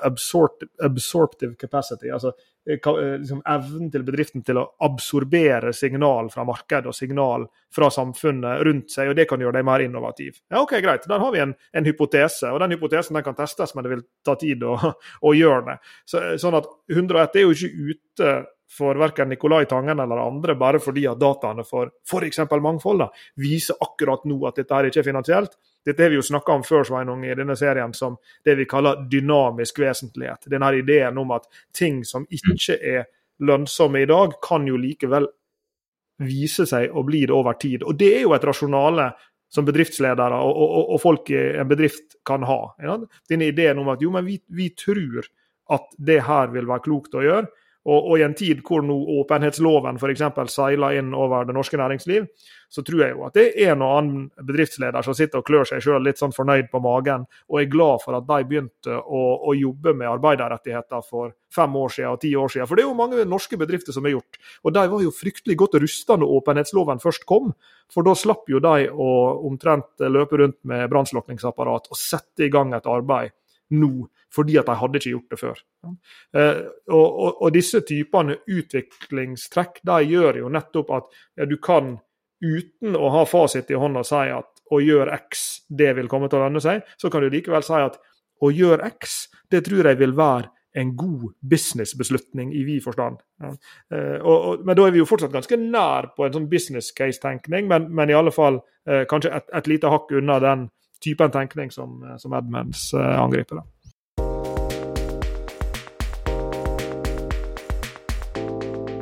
[0.87, 2.09] absorptive capacity.
[2.09, 2.31] altså
[2.69, 7.91] Eh, eh, liksom, evnen til bedriften til å absorbere signal fra markedet og signal fra
[7.93, 10.39] samfunnet rundt seg, og det kan gjøre dem mer innovative.
[10.49, 13.75] Ja, ok, Greit, der har vi en, en hypotese, og den hypotesen den kan testes,
[13.75, 14.73] men det vil ta tid å,
[15.29, 15.77] å gjøre det.
[16.09, 18.33] Så, sånn at 101 er jo ikke ute
[18.71, 22.39] for verken Nicolai Tangen eller andre bare fordi at dataene for f.eks.
[22.49, 23.09] mangfold da,
[23.41, 25.57] viser akkurat nå at dette her ikke er finansielt.
[25.85, 29.05] Dette har vi jo snakka om før Sveinung, i denne serien som det vi kaller
[29.11, 30.49] dynamisk vesentlighet.
[30.49, 31.45] Denne ideen om at
[31.77, 33.05] ting som ikke er
[33.45, 35.27] lønnsomme i dag, kan jo likevel
[36.25, 37.83] vise seg å bli det over tid.
[37.83, 39.11] Og Det er jo et rasjonale
[39.51, 42.59] som bedriftsledere og, og, og folk i en bedrift kan ha.
[42.81, 42.97] Ja?
[43.29, 45.27] Denne ideen om at jo, men vi, vi tror
[45.75, 47.49] at det her vil være klokt å gjøre.
[47.85, 50.23] Og, og, i en tid hvor nå åpenhetsloven f.eks.
[50.49, 52.25] seiler inn over det norske næringsliv,
[52.69, 55.69] så tror jeg jo at det er en og annen bedriftsleder som sitter og klør
[55.69, 59.21] seg sjøl litt sånn fornøyd på magen, og er glad for at de begynte å,
[59.37, 62.67] å jobbe med arbeiderrettigheter for fem år siden og ti år siden.
[62.67, 64.41] For det er jo mange norske bedrifter som har gjort.
[64.65, 67.53] Og de var jo fryktelig godt rusta når åpenhetsloven først kom.
[67.93, 69.09] For da slapp jo de å
[69.45, 73.35] omtrent løpe rundt med brannslukningsapparat og sette i gang et arbeid
[73.73, 75.61] nå fordi at de hadde ikke gjort det før.
[76.35, 76.57] Eh,
[76.91, 81.07] og, og, og, disse typene utviklingstrekk de gjør jo nettopp at
[81.39, 81.95] ja, du kan,
[82.43, 86.41] uten å ha fasit i hånda, si at å gjøre X, det vil komme til
[86.41, 86.83] å lønne seg.
[86.99, 87.97] Så kan du likevel si at
[88.43, 89.17] å gjøre X,
[89.53, 93.21] det tror jeg vil være en god businessbeslutning i vid forstand.
[93.39, 93.53] Ja.
[94.19, 97.69] Og, og, men da er vi jo fortsatt ganske nær på en sånn business case-tenkning,
[97.71, 100.65] men, men, i alle fall eh, kanskje et, et lite hakk unna den
[101.05, 103.55] typen tenkning som, eh, som Edmunds eh, angriper.
[103.55, 103.63] Da.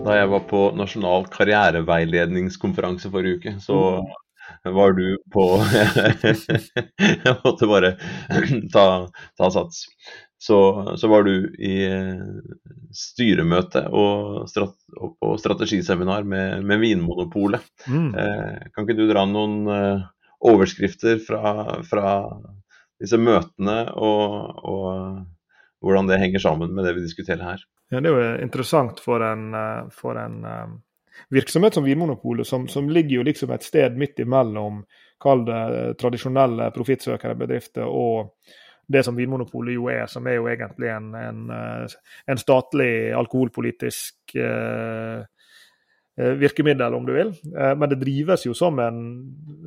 [0.04, 3.78] Da jeg var på nasjonal karriereveiledningskonferanse forrige uke, så
[4.68, 5.46] var du på
[7.24, 7.94] Jeg måtte bare
[8.74, 8.84] ta,
[9.40, 9.86] ta sats.
[10.44, 10.58] Så,
[11.00, 12.20] så, var du i eh,
[12.92, 17.64] styremøte og, strat, og på strategiseminar med, med Vinmonopolet.
[17.88, 18.12] Mm.
[18.76, 19.64] Kan ikke du dra noen
[20.44, 21.54] overskrifter fra,
[21.88, 22.16] fra
[23.02, 27.64] disse møtene, og, og hvordan det henger sammen med det vi diskuterer her?
[27.92, 30.76] Ja, det er jo interessant for en, eh, for en um,
[31.34, 34.84] virksomhet som Vinmonopolet, som, som, ligger jo liksom et sted midt imellom
[35.24, 38.34] tradisjonelle profittsøkere bedrifter og
[38.92, 41.94] det som Vinmonopolet jo er, som er jo egentlig en, en, eh,
[42.28, 45.24] en statlig alkoholpolitisk Eh,
[46.16, 47.28] virkemiddel, om du vil.
[47.58, 49.00] Eh, men det drives jo som, en,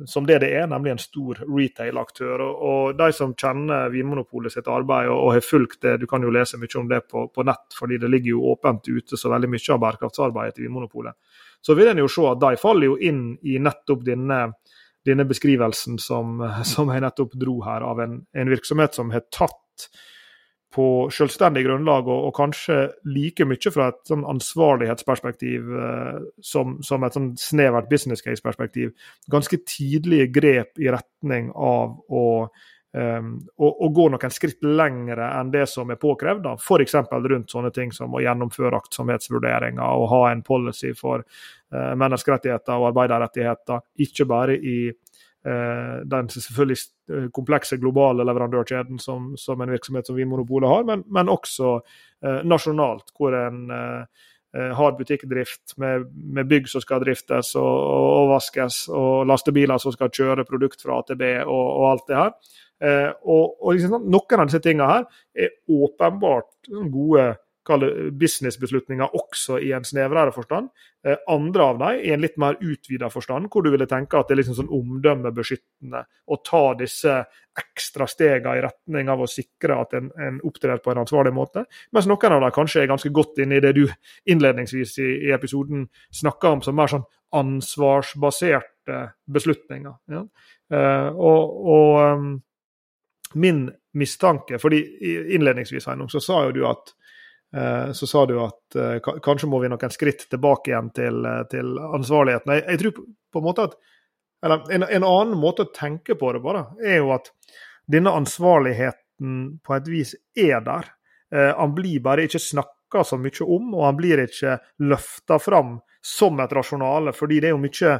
[0.07, 2.43] som det det er, nemlig en stor retail-aktør.
[2.47, 6.59] Og, de som kjenner Vinmonopolet sitt arbeid og, har fulgt det, du kan jo lese
[6.59, 9.75] mye om det på, på, nett, fordi det ligger jo åpent ute så veldig mye
[9.75, 11.19] av bærekraftsarbeidet til Vinmonopolet.
[11.61, 14.41] Så vil en jo se at de faller jo inn i nettopp denne,
[15.05, 16.39] denne beskrivelsen som,
[16.73, 19.89] som, jeg nettopp dro her, av en, en virksomhet som har tatt
[20.73, 22.77] på selvstendig grunnlag, og, og, kanskje
[23.07, 28.91] like mye fra et sånn ansvarlighetsperspektiv eh, som, som, et sånn snevert business case-perspektiv,
[29.31, 32.25] ganske tidlige grep i retning av å
[32.97, 36.47] å, gå noen skritt lengre enn det som er påkrevd.
[36.57, 36.95] F.eks.
[37.11, 42.89] rundt sånne ting som å gjennomføre aktsomhetsvurderinger og ha en policy for uh, menneskerettigheter og
[42.91, 43.83] arbeiderrettigheter.
[44.07, 44.79] Ikke bare i
[46.13, 46.79] den selvfølgelig
[47.11, 52.41] eh, komplekse globale leverandørkjeden som, som en virksomhet som Vinmonopolet har, men, men også eh,
[52.47, 53.69] nasjonalt, hvor en
[54.57, 60.09] har butikkdrift med, med, bygg som skal driftes og, og, vaskes, og lastebiler som skal
[60.09, 62.31] kjøre produkt fra AtB og, og alt det her.
[62.77, 65.05] Eh, og, og liksom, sånn, Noen av disse tingene her
[65.45, 67.27] er åpenbart gode
[68.19, 70.69] businessbeslutninger også i en snevrere forstand.
[71.05, 74.29] Eh, andre av dem i en litt mer utvida forstand, hvor du ville tenke at
[74.29, 77.17] det er liksom sånn omdømmebeskyttende å ta disse
[77.57, 81.65] ekstra stegene i retning av å sikre at en, en opptrer på en ansvarlig måte.
[81.95, 83.85] Mens noen av dem kanskje er ganske godt inne i det du
[84.29, 89.97] innledningsvis i, i episoden snakka om som mer sånn ansvarsbaserte beslutninger.
[90.13, 90.23] Ja?
[90.73, 92.29] Eh, og, og um,
[93.33, 94.79] min mistanke fordi
[95.35, 96.93] Innledningsvis Einung, så sa jo du at
[97.93, 101.77] så sa du at eh, kanskje må vi noen skritt tilbake igjen til, eh, til
[101.79, 102.53] ansvarligheten.
[102.57, 102.97] Jeg, jeg, tror
[103.33, 103.77] på en måte at
[104.45, 107.31] eller en, en, annen måte å tenke på det bare, er jo at
[107.89, 110.91] denne ansvarligheten på et vis er der.
[111.33, 115.79] Eh, han blir bare ikke snakka så mye om, og han blir ikke løfta fram
[116.05, 117.95] som et rasjonale, fordi det er jo mye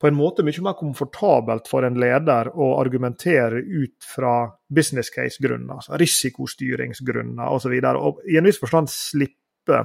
[0.00, 5.76] på en måte mye mer komfortabelt for en leder å argumentere ut fra business case-grunner,
[5.76, 7.74] altså risikostyringsgrunner osv.
[7.90, 9.82] Og, i en viss forstand slippe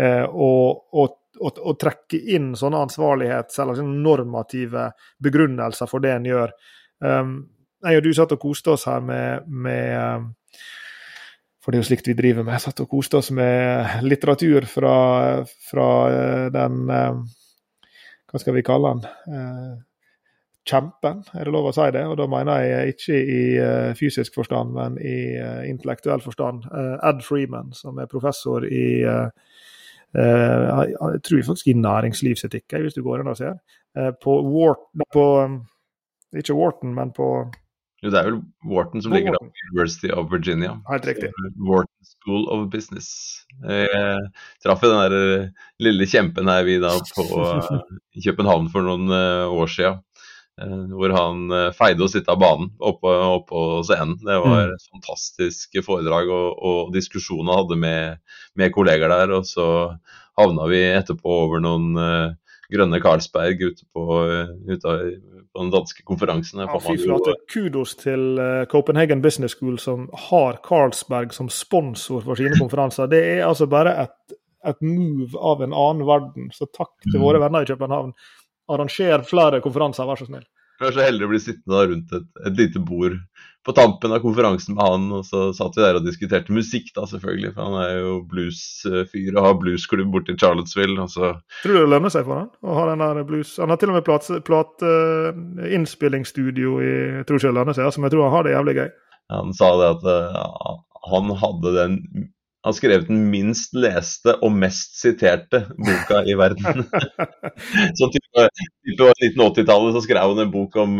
[0.00, 4.86] eh, å, å, å, å, trekke inn sånne ansvarlighets- eller sånne normative
[5.20, 6.54] begrunnelser for det en gjør.
[7.04, 7.34] Um,
[7.84, 10.30] jeg og du satt og koste oss her med, med um,
[11.60, 12.54] for det er jo slikt vi driver med.
[12.56, 14.96] Jeg satt og koste oss med litteratur fra,
[15.68, 17.20] fra uh, den uh,
[18.30, 19.04] hva skal vi kalle han?
[19.30, 19.72] Eh,
[20.70, 22.04] kjempen, er det lov å si det?
[22.06, 25.16] Og da mener jeg ikke i uh, fysisk forstand, men i
[25.66, 26.68] intellektuell forstand.
[27.08, 28.84] Ed Freeman, som er professor i
[30.10, 33.60] jeg tror faktisk i næringslivsetikk, hvis du går inn og ser.
[34.22, 35.60] på Wharton,
[36.34, 37.28] Ikke Wharton, men på
[38.00, 40.72] jo, det er vel Wharton som ligger der, University of Virginia.
[40.88, 41.28] Helt riktig.
[41.60, 43.10] Wharton School of Business.
[43.60, 44.22] Jeg
[44.64, 47.26] traff den der eh, lille kjempen her vi da på
[48.24, 50.00] København for noen eh, år siden.
[50.60, 51.44] Eh, hvor han
[51.76, 54.16] feide å sitte av banen oppå, oppå scenen.
[54.24, 54.88] Det var mm.
[54.96, 58.20] fantastiske foredrag og, og diskusjoner han hadde med,
[58.56, 59.36] med, kolleger der.
[59.36, 59.66] Og så
[60.40, 61.92] havna vi etterpå over noen
[62.72, 64.04] grønne Carlsberg ute på,
[64.70, 64.96] ute
[65.50, 66.62] på den danske konferansen.
[66.62, 67.34] Ja, fy flate.
[67.52, 73.10] Kudos til uh, Copenhagen Business School som har Carlsberg som sponsor for sine konferanser.
[73.10, 74.36] Det er altså bare et,
[74.70, 76.52] et move av en annen verden.
[76.54, 77.24] Så takk til mm.
[77.24, 78.14] våre venner i København.
[78.70, 80.46] Arranger flere konferanser, vær så snill.
[80.80, 83.18] Vi var så heldige å bli sittende rundt et, et, lite bord
[83.68, 87.04] på tampen av konferansen med han, og så satt vi der og diskuterte musikk, da
[87.04, 87.52] selvfølgelig.
[87.52, 90.96] For han er jo bluesfyr og har bluesklubb borte i Charlottesville.
[91.04, 91.36] Altså.
[91.60, 93.50] Tror du det lønner seg for han å ha den der blues?
[93.60, 94.08] Han har til og med
[94.48, 98.56] plateinnspillingsstudio plat, uh, i Tror ikke det lønner seg, som jeg tror han har det
[98.56, 98.88] jævlig gøy.
[99.36, 100.80] Han sa det at uh,
[101.12, 102.00] han hadde den
[102.60, 106.82] har skrevet den minst leste og mest siterte boka i verden.
[107.98, 108.44] så type,
[108.84, 110.98] type 1980-tallet så skrev hun en bok om,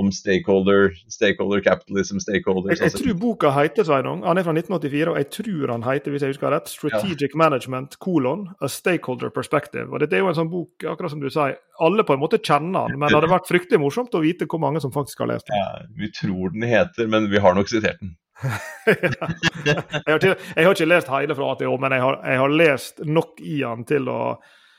[0.00, 2.80] om stakeholder, stakeholder, capitalism, stakeholders.
[2.80, 6.16] Jeg, jeg tror boka heter Sveinung, han er fra 1984, og jeg tror han heter
[6.16, 7.42] hvis jeg husker rett, Strategic ja.
[7.44, 9.90] Management, colon, A Stakeholder Perspective.
[9.92, 12.40] Og Dette er jo en sånn bok, akkurat som du sier, alle på en måte
[12.40, 15.34] kjenner den, men det hadde vært fryktelig morsomt å vite hvor mange som faktisk har
[15.34, 15.60] lest den.
[15.60, 18.16] Ja, vi tror den heter, men vi har nok sitert den
[18.86, 22.18] jeg, har til, jeg, har ikke lest hele fra A til Å, men jeg har,
[22.32, 24.18] jeg har, lest nok i han til å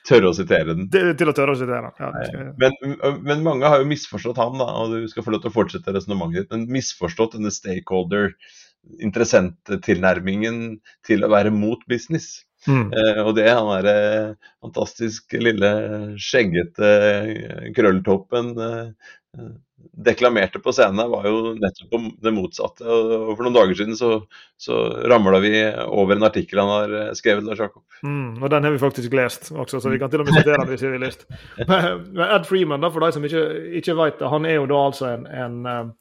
[0.04, 0.90] Tørre å sitere den.
[0.92, 2.48] Til, til å tørre å sitere den, ja.
[2.60, 2.74] Men,
[3.24, 5.94] men, mange har jo misforstått ham, da, og du skal få lov til å fortsette
[5.96, 8.34] resonnementet ditt, men misforstått denne stakeholder,
[9.00, 10.58] interessenttilnærmingen
[11.08, 12.42] til å være mot business.
[12.68, 12.94] Mm.
[12.94, 15.74] Eh, og det han derre eh, fantastisk lille
[16.22, 19.52] skjeggete eh, krølltoppen eh,
[19.94, 22.86] deklamerte på scenen, var jo nettopp det motsatte.
[22.88, 24.14] Og for noen dager siden så,
[24.62, 24.78] så
[25.12, 27.84] ramla vi over en artikkel han har skrevet, Lars Jakob.
[28.06, 30.62] Mm, og den har vi faktisk lest også, så vi kan til og med sitere
[30.62, 31.28] den hvis vi har lyst.
[31.68, 33.44] Men Ed Freeman, da, for de som ikke,
[33.82, 35.92] ikke vet det, han er jo da altså en, en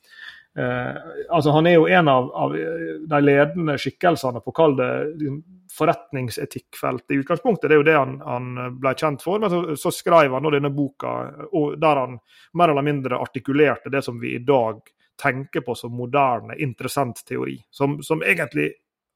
[0.52, 2.52] altså Han er jo en av, av
[3.08, 5.38] de ledende skikkelsene på kall det liksom,
[5.72, 7.70] forretningsetikkfeltet i utgangspunktet.
[7.70, 9.40] Det er jo det han, han ble kjent for.
[9.40, 11.14] Men så, så skrev han denne boka
[11.80, 12.18] der han
[12.58, 14.82] mer eller mindre artikulerte det som vi i dag
[15.22, 17.56] tenker på som moderne interessentteori.
[17.70, 18.72] Som, som egentlig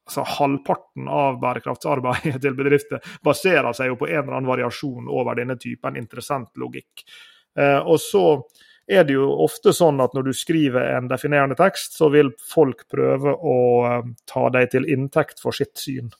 [0.06, 5.38] altså Halvparten av bærekraftsarbeidet til bedrifter baserer seg jo på en eller annen variasjon over
[5.38, 7.04] denne typen interessentlogikk.
[7.58, 8.26] Eh, og så
[8.86, 12.86] er det jo ofte sånn at når du skriver en definerende tekst, så vil folk
[12.92, 13.58] prøve å
[13.88, 16.12] eh, ta deg til inntekt for sitt syn.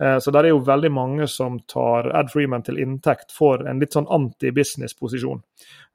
[0.00, 3.82] Eh, så der er jo veldig mange som tar Ad Freeman til inntekt for en
[3.82, 5.42] litt sånn anti-business-posisjon.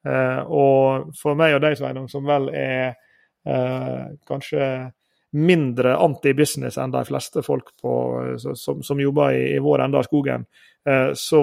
[0.01, 2.95] Og for meg og deg, Sveinung, som vel er
[4.25, 4.63] kanskje
[5.31, 7.93] mindre anti-business enn de fleste folk på,
[8.37, 10.43] som, som, jobber i, i vår ende av skogen,
[10.87, 11.39] Eh, så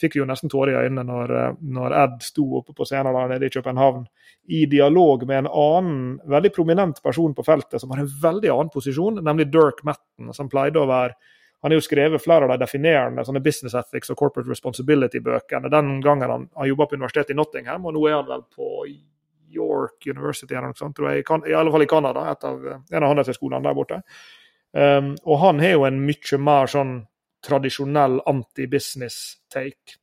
[0.00, 3.14] fikk vi jo nesten tårer i øynene når, eh, når, Ed sto oppe på scenen
[3.14, 4.06] der nede i København
[4.50, 8.72] i dialog med en annen veldig prominent person på feltet som har en veldig annen
[8.74, 11.14] posisjon, nemlig Dirk Matten, som pleide å være
[11.60, 15.98] han har jo skrevet flere av de definerende sånne business ethics og corporate responsibility-bøkene den
[16.00, 18.86] gangen han, han jobba på universitetet i Nottingham, og nå er han vel på
[19.50, 23.66] York University, eller noe sånt, tror jeg, i alle fall i Canada, en av handelshøyskolene
[23.66, 24.02] der borte.
[24.70, 26.92] Um, og han har jo en mye mer sånn
[27.46, 29.96] tradisjonell anti-business-take.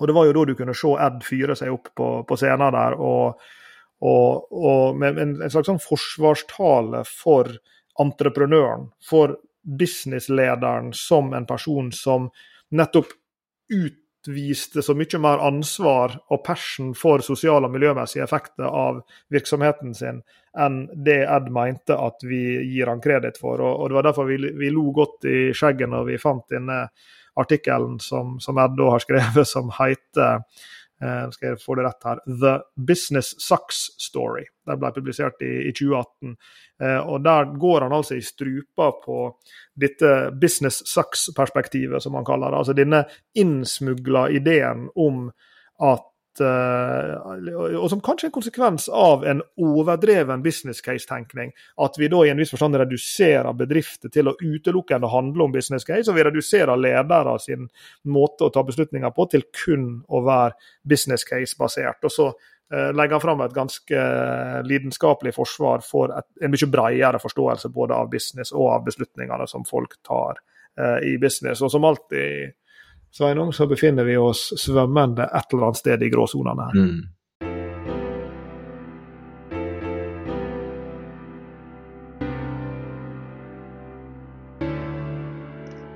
[0.00, 2.74] Og Det var jo da du kunne se Ed fyre seg opp på, på scenen
[2.74, 3.40] der, og,
[4.02, 7.52] og, og med en, en, slags sånn forsvarstale for
[8.02, 12.26] entreprenøren, for businesslederen som en person som
[12.74, 13.14] nettopp
[13.72, 19.02] ut utviste så mye mer ansvar og passion for sosiale og miljømessige effekter av
[19.32, 20.22] virksomheten sin
[20.58, 23.60] enn det Ed mente at vi gir han kreditt for.
[23.60, 26.88] Og, Det var derfor vi, vi, lo godt i skjegget når vi fant denne
[27.36, 30.44] artikkelen som, som Ed da har skrevet, som heter
[31.34, 32.52] skal jeg få det rett her, The
[32.86, 34.44] Business Sucks Story.
[34.66, 36.36] Den ble publisert i, i 2018.
[36.82, 39.18] Eh, og Der går han altså i strupa på
[39.74, 42.62] dette business sucks-perspektivet, som han kaller det.
[42.62, 45.28] Altså denne innsmugla ideen om
[45.82, 46.10] at
[46.42, 51.52] og som kanskje er en konsekvens av en overdreven business case-tenkning.
[51.82, 55.86] At vi da i en viss forstand reduserer bedrifter til å utelukkende handle om business
[55.86, 57.68] case, og vi reduserer ledere sin
[58.10, 62.02] måte å ta beslutninger på til kun å være business case-basert.
[62.04, 64.08] Og så uh, legger han fram et ganske
[64.66, 69.66] lidenskapelig forsvar for et, en mye bredere forståelse både av business og av beslutningene som
[69.68, 70.42] folk tar
[70.80, 71.62] uh, i business.
[71.62, 72.54] Og som alltid
[73.14, 76.74] Sveinung, så befinner vi oss svømmende et eller annet sted i gråsonene her.
[76.74, 77.02] Mm.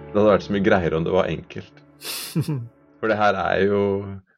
[0.09, 1.83] Det hadde vært så mye greiere om det var enkelt.
[3.03, 3.83] For det her er jo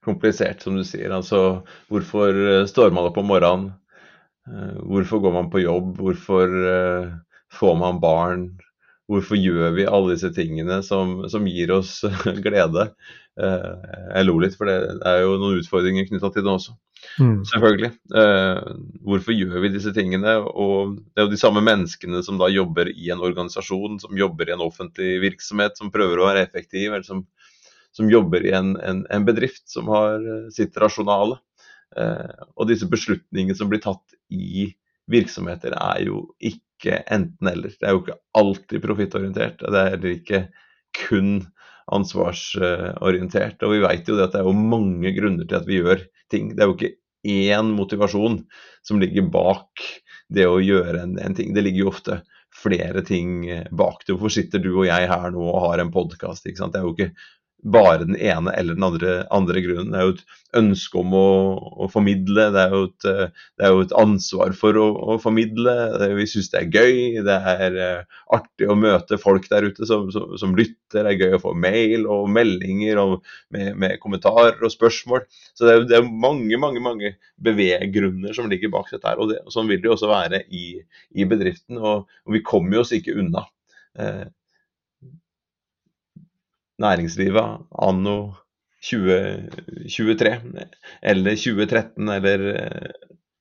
[0.05, 1.13] komplisert, som du sier.
[1.13, 1.61] Altså,
[1.93, 3.75] hvorfor eh, står man opp om morgenen?
[4.49, 6.01] Eh, hvorfor går man på jobb?
[6.01, 7.13] Hvorfor eh,
[7.61, 8.49] får man barn?
[9.11, 12.01] Hvorfor gjør vi alle disse tingene som, som gir oss
[12.47, 12.91] glede?
[13.41, 16.77] Eh, jeg lo litt, for det er jo noen utfordringer knytta til det også.
[17.23, 17.37] Mm.
[17.49, 17.91] Selvfølgelig.
[18.23, 18.71] Eh,
[19.07, 20.37] hvorfor gjør vi disse tingene?
[20.51, 24.51] Og det er jo de samme menneskene som da jobber i en organisasjon, som jobber
[24.51, 27.25] i en offentlig virksomhet, som prøver å være effektiv, eller som,
[27.97, 31.41] som jobber i en, en, en, bedrift som har eh, sitt rasjonale.
[31.91, 34.69] Og disse beslutningene som blir tatt i
[35.11, 37.75] virksomheter, er jo ikke enten-eller.
[37.77, 39.63] Det er jo ikke alltid profittorientert.
[39.63, 40.43] Det er heller ikke
[40.97, 41.35] kun
[41.91, 43.63] ansvarsorientert.
[43.67, 46.55] Og vi vet jo at det er jo mange grunner til at vi gjør ting.
[46.55, 46.95] Det er jo ikke
[47.31, 48.41] én motivasjon
[48.87, 49.83] som ligger bak
[50.33, 51.53] det å gjøre en, en ting.
[51.55, 52.21] Det ligger jo ofte
[52.57, 54.15] flere ting bak det.
[54.15, 56.47] Hvorfor sitter du og jeg her nå og har en podkast?
[56.47, 57.13] Det er jo ikke
[57.63, 59.91] bare den ene eller den andre, andre grunnen.
[59.93, 61.27] Det er jo et ønske om å,
[61.85, 65.75] å formidle, det er, et, det er, jo et, ansvar for å, å formidle.
[66.17, 70.09] Vi syns det er gøy, det er uh, artig å møte folk der ute som,
[70.15, 71.05] som, som, lytter.
[71.05, 73.15] Det er gøy å få mail og meldinger og
[73.55, 75.27] med, med, kommentarer og spørsmål.
[75.55, 79.07] Så det er, det er, mange mange, mange beveggrunner som ligger bak dette.
[79.07, 80.81] her, og det, Sånn vil det jo også være i,
[81.15, 81.79] i bedriften.
[81.79, 83.47] Og, og, vi kommer jo oss ikke unna.
[83.99, 84.27] Uh,
[86.81, 88.17] næringslivet anno
[88.81, 90.35] 2023
[91.03, 92.91] eller 2013 eller eh,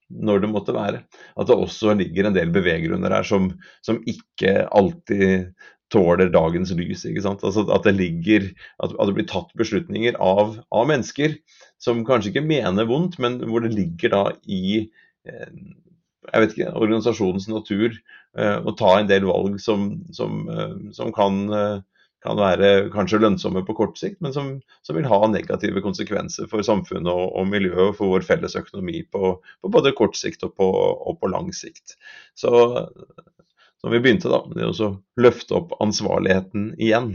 [0.09, 1.03] når det måtte være.
[1.37, 3.51] At det også ligger en del beveggrunner her som,
[3.85, 5.53] som ikke alltid
[5.93, 7.05] tåler dagens lys.
[7.05, 7.43] ikke sant?
[7.45, 8.49] Altså At det ligger,
[8.83, 11.37] at, det blir tatt beslutninger av, av, mennesker
[11.81, 14.89] som kanskje ikke mener vondt, men hvor det ligger da i
[15.29, 15.53] eh,
[16.29, 20.43] jeg vet ikke, organisasjonens natur eh, å ta en del valg som, som,
[20.93, 21.39] som kan
[22.25, 24.51] kan være kanskje lønnsomme på kort sikt, men som,
[24.83, 29.03] som vil ha negative konsekvenser for samfunnet og, og miljøet og for vår felles økonomi
[29.11, 31.95] på, på både kort sikt og på, og på, lang sikt.
[32.37, 32.51] Så
[33.79, 34.89] som vi begynte, da, det å
[35.23, 37.13] løfte opp ansvarligheten igjen.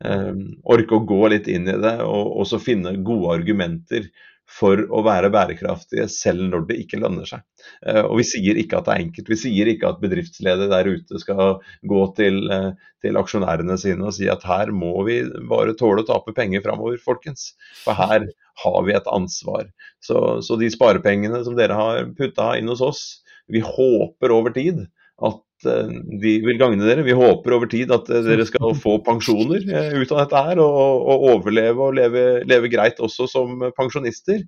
[0.00, 0.32] Eh,
[0.64, 4.08] orke å gå litt inn i det og også finne gode argumenter
[4.46, 7.42] for å være bærekraftige selv når det ikke lønner seg.
[7.82, 9.30] Eh, og Vi sier ikke at det er enkelt.
[9.32, 11.58] Vi sier ikke at bedriftsledere der ute skal
[11.90, 12.70] gå til, eh,
[13.02, 15.20] til aksjonærene sine og si at her må vi
[15.50, 17.54] bare tåle å tape penger framover, folkens.
[17.82, 18.28] For her
[18.62, 19.66] har vi et ansvar.
[20.00, 23.02] Så, så de sparepengene som dere har putta inn hos oss,
[23.50, 24.86] vi håper over tid
[25.26, 27.04] at de vil gagne dere.
[27.06, 30.60] Vi håper over tid at eh, dere skal få pensjoner eh, ut av dette her,
[30.62, 34.44] og, og overleve og leve, leve, greit også som pensjonister.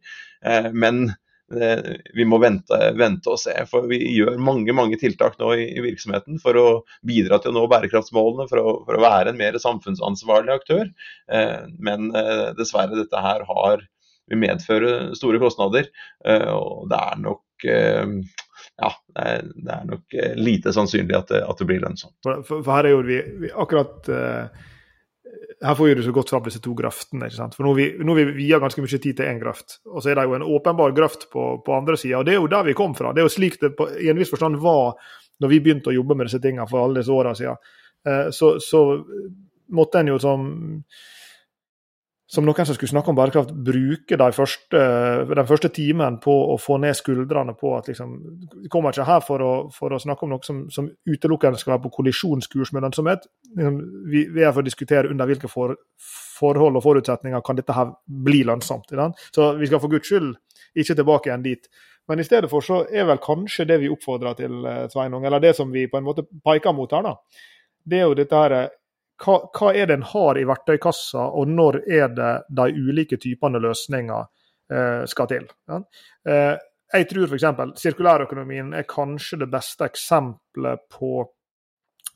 [0.73, 1.09] Men
[1.49, 3.55] vi må vente, vente, og se.
[3.71, 6.67] For vi gjør mange mange tiltak nå i, i virksomheten for å
[7.09, 10.91] bidra til å nå bærekraftsmålene, for å, for å være en mer samfunnsansvarlig aktør.
[11.81, 12.13] Men
[12.59, 13.87] dessverre, dette her har
[14.29, 15.89] vil medføre store kostnader.
[16.53, 17.65] Og det er nok
[18.79, 22.15] ja, det er nok eh, lite sannsynlig at det, at det blir lønnsomt.
[22.23, 24.69] For, for, her er jo vi, vi akkurat uh,
[25.67, 27.27] Her får vi så godt fram disse to graftene.
[27.27, 27.57] ikke sant?
[27.59, 30.29] For Nå har vi via ganske mye tid til én graft, og så er det
[30.29, 32.23] jo en åpenbar graft på, på andre sida.
[32.23, 33.11] Det er jo der vi kom fra.
[33.13, 34.95] Det er jo slik det på, i en viss forstand var
[35.43, 37.59] når vi begynte å jobbe med disse tingene for alle disse åra siden.
[38.07, 38.85] Uh, så, så
[39.75, 40.47] måtte en jo som
[42.29, 44.81] som noen som skulle snakke om bærekraft, bruke de første,
[45.31, 48.15] den første timen på å få ned skuldrene på at liksom,
[48.65, 51.77] Vi kommer ikke her for å, for å snakke om noe som, som, utelukkende skal
[51.77, 53.25] være på kollisjonskurs med lønnsomhet.
[53.57, 53.81] Liksom,
[54.13, 55.73] vi, vi, er for å diskutere under hvilke for,
[56.39, 57.95] forhold og forutsetninger kan dette her
[58.29, 58.93] bli lønnsomt.
[59.33, 60.35] Så vi skal for guds skyld
[60.79, 61.71] ikke tilbake igjen dit.
[62.09, 65.41] Men i stedet for så er vel kanskje det vi oppfordrer til, eh, Sveinung, eller
[65.41, 67.17] det som vi på en måte peker mot her, da,
[67.89, 68.69] det er jo dette her
[69.25, 73.61] hva, hva, er det en har i verktøykassa, og når er det de ulike typene
[73.63, 74.27] løsninger
[74.73, 75.49] eh, skal til.
[75.71, 75.81] Ja?
[76.29, 76.55] Eh,
[76.99, 77.83] jeg tror f.eks.
[77.83, 81.27] sirkulærøkonomien er kanskje det beste eksempelet på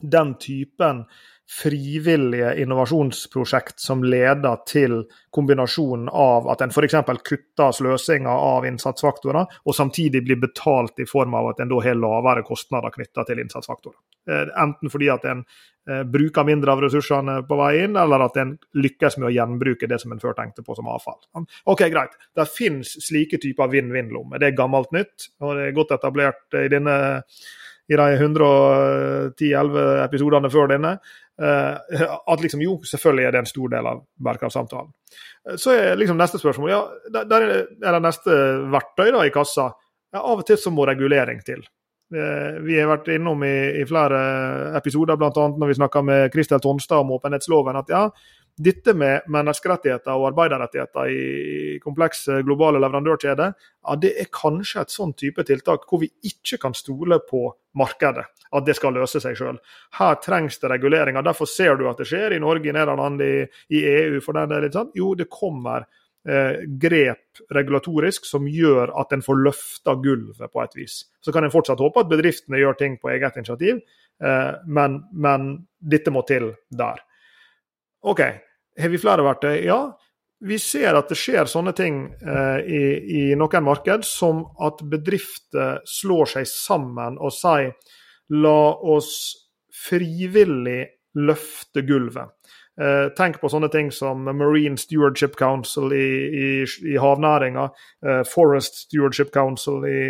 [0.02, 1.04] den typen
[1.60, 5.02] frivillige innovasjonsprosjekt som leder til
[5.34, 6.96] kombinasjonen av at en f.eks.
[7.26, 11.98] kutter sløsinga av innsatsfaktorer, og samtidig blir betalt i form av at en da har
[11.98, 13.98] lavere kostnader knytta til innsatsfaktorer.
[14.30, 15.40] Eh, enten fordi at en
[15.90, 19.88] eh, bruker mindre av ressursene på vei inn, eller at en lykkes med å gjenbruke
[19.90, 21.18] det som en før tenkte på som avfall.
[21.70, 24.38] Ok, Greit, det finnes slike typer vinn-vinn-lommer.
[24.38, 26.96] Det er gammelt nytt, og det er godt etablert i, denne,
[27.90, 30.96] i de 110-11 episodene før denne.
[31.42, 34.94] Eh, at liksom, jo, selvfølgelig er det en stor del av bærekraftsamtalen.
[35.58, 38.36] Så er liksom neste spørsmål ja, der er det neste
[38.70, 39.72] verktøy da i kassa.
[40.12, 41.64] Ja, av og til så må regulering til.
[42.12, 44.20] Eh, vi har vært innom i, i flere
[44.76, 45.32] episoder, bl.a.
[45.32, 48.02] når vi snakka med Kristel Tonstad om åpenhetsloven, at ja,
[48.60, 55.14] dette med menneskerettigheter og arbeiderrettigheter i komplekse globale leverandørkjeder, ja, det er kanskje et sånn
[55.16, 57.46] type tiltak hvor vi ikke kan stole på
[57.80, 59.62] markedet, at det skal løse seg sjøl.
[59.96, 61.24] Her trengs det reguleringer.
[61.24, 64.20] Derfor ser du at det skjer i Norge, i Nederland, i, i EU.
[64.20, 64.92] for den sånn.
[64.98, 70.76] Jo, det kommer eh, grep regulatorisk som gjør at en får løfta gulvet på et
[70.76, 71.00] vis.
[71.20, 73.80] Så kan en fortsatt håpe at bedriftene gjør ting på eget initiativ,
[74.22, 77.02] eh, men, men, dette må til der.
[78.06, 78.22] OK,
[78.78, 79.56] har vi flere verktøy?
[79.66, 79.80] Ja.
[80.42, 82.82] Vi ser at det skjer sånne ting eh, i,
[83.18, 87.74] i, noen marked, som at bedrifter slår seg sammen og sier
[88.32, 89.12] la oss
[89.74, 90.80] frivillig
[91.18, 92.30] løfte gulvet.
[92.82, 96.50] Eh, tenk på sånne ting som Marine Stewardship Council i, i,
[96.88, 97.68] i havnæringa,
[98.06, 100.00] eh, Forest Stewardship Council i,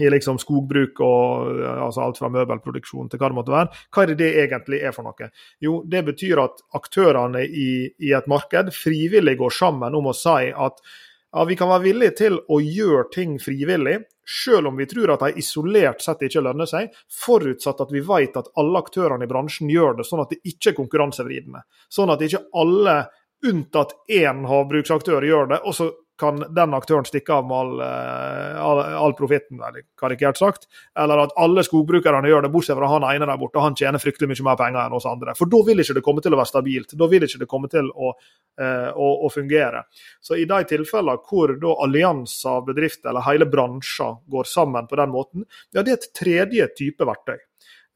[0.00, 3.80] i liksom skogbruk og altså alt fra møbelproduksjon til hva det måtte være.
[3.90, 5.30] Hva er det det egentlig er for noe?
[5.64, 10.52] Jo, det betyr at aktørene i, i et marked frivillig går sammen om å si
[10.52, 10.84] at
[11.32, 15.24] ja, vi kan være villige til å gjøre ting frivillig, selv om vi tror at
[15.26, 16.92] de isolert sett ikke lønner seg,
[17.24, 20.72] forutsatt at vi vet at alle aktørene i bransjen gjør det sånn at det ikke
[20.72, 21.64] er konkurransevridende.
[21.92, 22.96] Sånn at ikke alle
[23.42, 25.90] unntatt én havbruksaktør gjør det, og så
[26.22, 29.60] kan den aktøren stikke av med all, eh, all, all profitten,
[29.98, 30.68] karikert sagt.
[30.98, 33.62] Eller at alle skogbrukerne gjør det, bortsett fra han ene der borte.
[33.62, 35.34] Han tjener fryktelig mye mer penger enn oss andre.
[35.38, 36.96] For da vil ikke det komme til å være stabilt.
[36.98, 38.14] Da vil ikke det komme til å,
[38.60, 39.84] eh, å, å fungere.
[40.22, 45.10] Så i de tilfellene hvor da allianser bedrifter eller hele bransjer går sammen på den
[45.14, 47.40] måten, ja, det er et tredje type verktøy.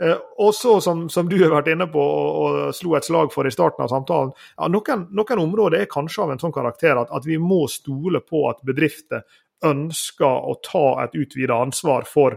[0.03, 3.30] Eh, og så, som, som, du har vært inne på og, og, slo et slag
[3.32, 7.01] for i starten av samtalen, ja, noen, noen, områder er kanskje av en sånn karakter
[7.01, 9.24] at, at, vi må stole på at bedrifter
[9.64, 12.36] ønsker å ta et utvidet ansvar for,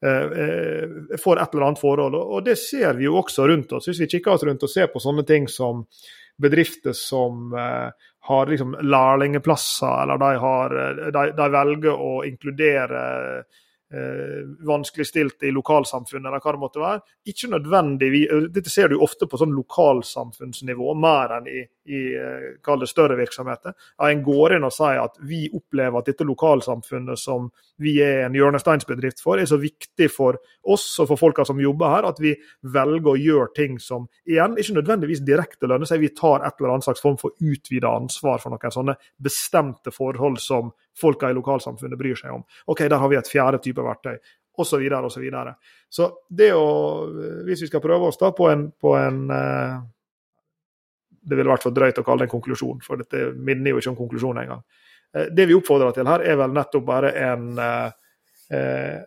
[0.00, 2.16] eh, eh, for et eller annet forhold.
[2.16, 3.90] Og, det ser vi jo også rundt oss.
[3.90, 5.84] Hvis vi kikker oss rundt og ser på sånne ting som
[6.40, 7.52] bedrifter som
[8.26, 10.74] har liksom lærlingplasser, eller de, har,
[11.14, 13.04] de, de velger å inkludere
[13.92, 17.02] eh, vanskeligstilte i lokalsamfunnet, eller hva det måtte være.
[17.32, 21.62] Ikke nødvendigvis, Dette ser du ofte på sånn lokalsamfunnsnivå, mer enn i,
[21.92, 22.00] i
[22.64, 23.76] kall det større virksomheter.
[23.98, 27.50] Ja, en går inn og sier at vi opplever at dette lokalsamfunnet som
[27.82, 31.92] vi er en hjørnesteinsbedrift for, er så viktig for oss og for folka som jobber
[31.92, 32.34] her, at vi
[32.74, 36.02] velger å gjøre ting som igjen ikke nødvendigvis direkte lønner seg.
[36.02, 40.40] Vi tar et eller annet slags form for utvida ansvar for noen sånne bestemte forhold
[40.42, 42.44] som folka i lokalsamfunnet bryr seg om.
[42.66, 44.16] Ok, Der har vi et fjerde type verktøy
[44.58, 45.56] Og Så, videre, og så, videre.
[45.90, 47.06] så det å,
[47.44, 49.76] hvis vi skal prøve oss da på en, på en eh,
[51.20, 53.90] Det ville vært for drøyt å kalle det en konklusjon, for dette minner jo ikke
[53.90, 54.62] om konklusjon engang.
[55.14, 59.00] Eh, det vi oppfordrer til her, er vel nettopp bare en, eh,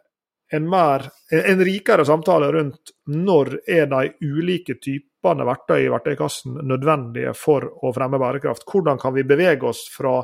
[0.51, 7.33] en, mer, en rikere samtale rundt når er de ulike typene verktøy i verktøykassen nødvendige
[7.37, 8.67] for å fremme bærekraft.
[8.69, 10.19] Hvordan kan vi bevege oss fra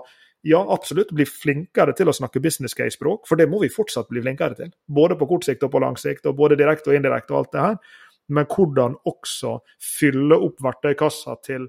[0.45, 4.21] ja, absolutt bli flinkere til å snakke business case-språk, for det må vi fortsatt bli
[4.21, 4.69] flinkere til.
[4.85, 7.55] Både på kort sikt og på lang sikt, og både direkte og indirekte og alt
[7.55, 7.95] det her.
[8.35, 11.65] Men hvordan også fylle opp verktøykassa til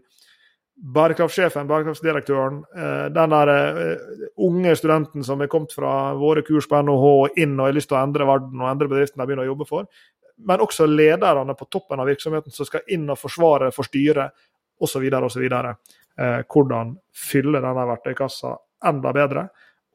[0.77, 6.83] bærekraftsjefen, bærekraftsdirektøren, eh, den der eh, unge studenten som er kommet fra våre kurs på
[6.85, 9.55] NHH inn og har lyst til å endre verden og endre bedriften de begynner å
[9.55, 9.89] jobbe for.
[10.37, 14.37] Men også lederne på toppen av virksomheten som skal inn og forsvare for styret
[14.85, 15.09] osv.
[15.17, 15.49] osv.
[15.49, 19.49] Eh, hvordan fylle denne verktøykassa enda bedre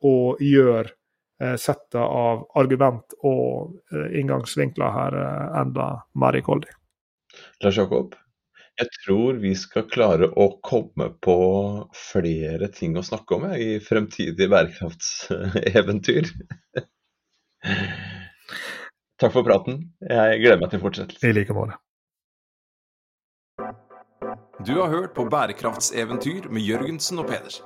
[0.08, 6.74] og gjør eh, settet av argument og eh, inngangsvinkler her eh, enda mer rikholdig.
[7.64, 8.16] Lars Jakob,
[8.80, 11.38] jeg tror vi skal klare å komme på
[11.96, 16.34] flere ting å snakke om jeg, i fremtidige bærekraftseventyr.
[19.22, 19.84] Takk for praten.
[20.02, 21.30] Jeg gleder meg til fortsettelsen.
[21.30, 21.78] I like måte.
[24.66, 27.66] Du har hørt på Bærekraftseventyr med Jørgensen og Pedersen.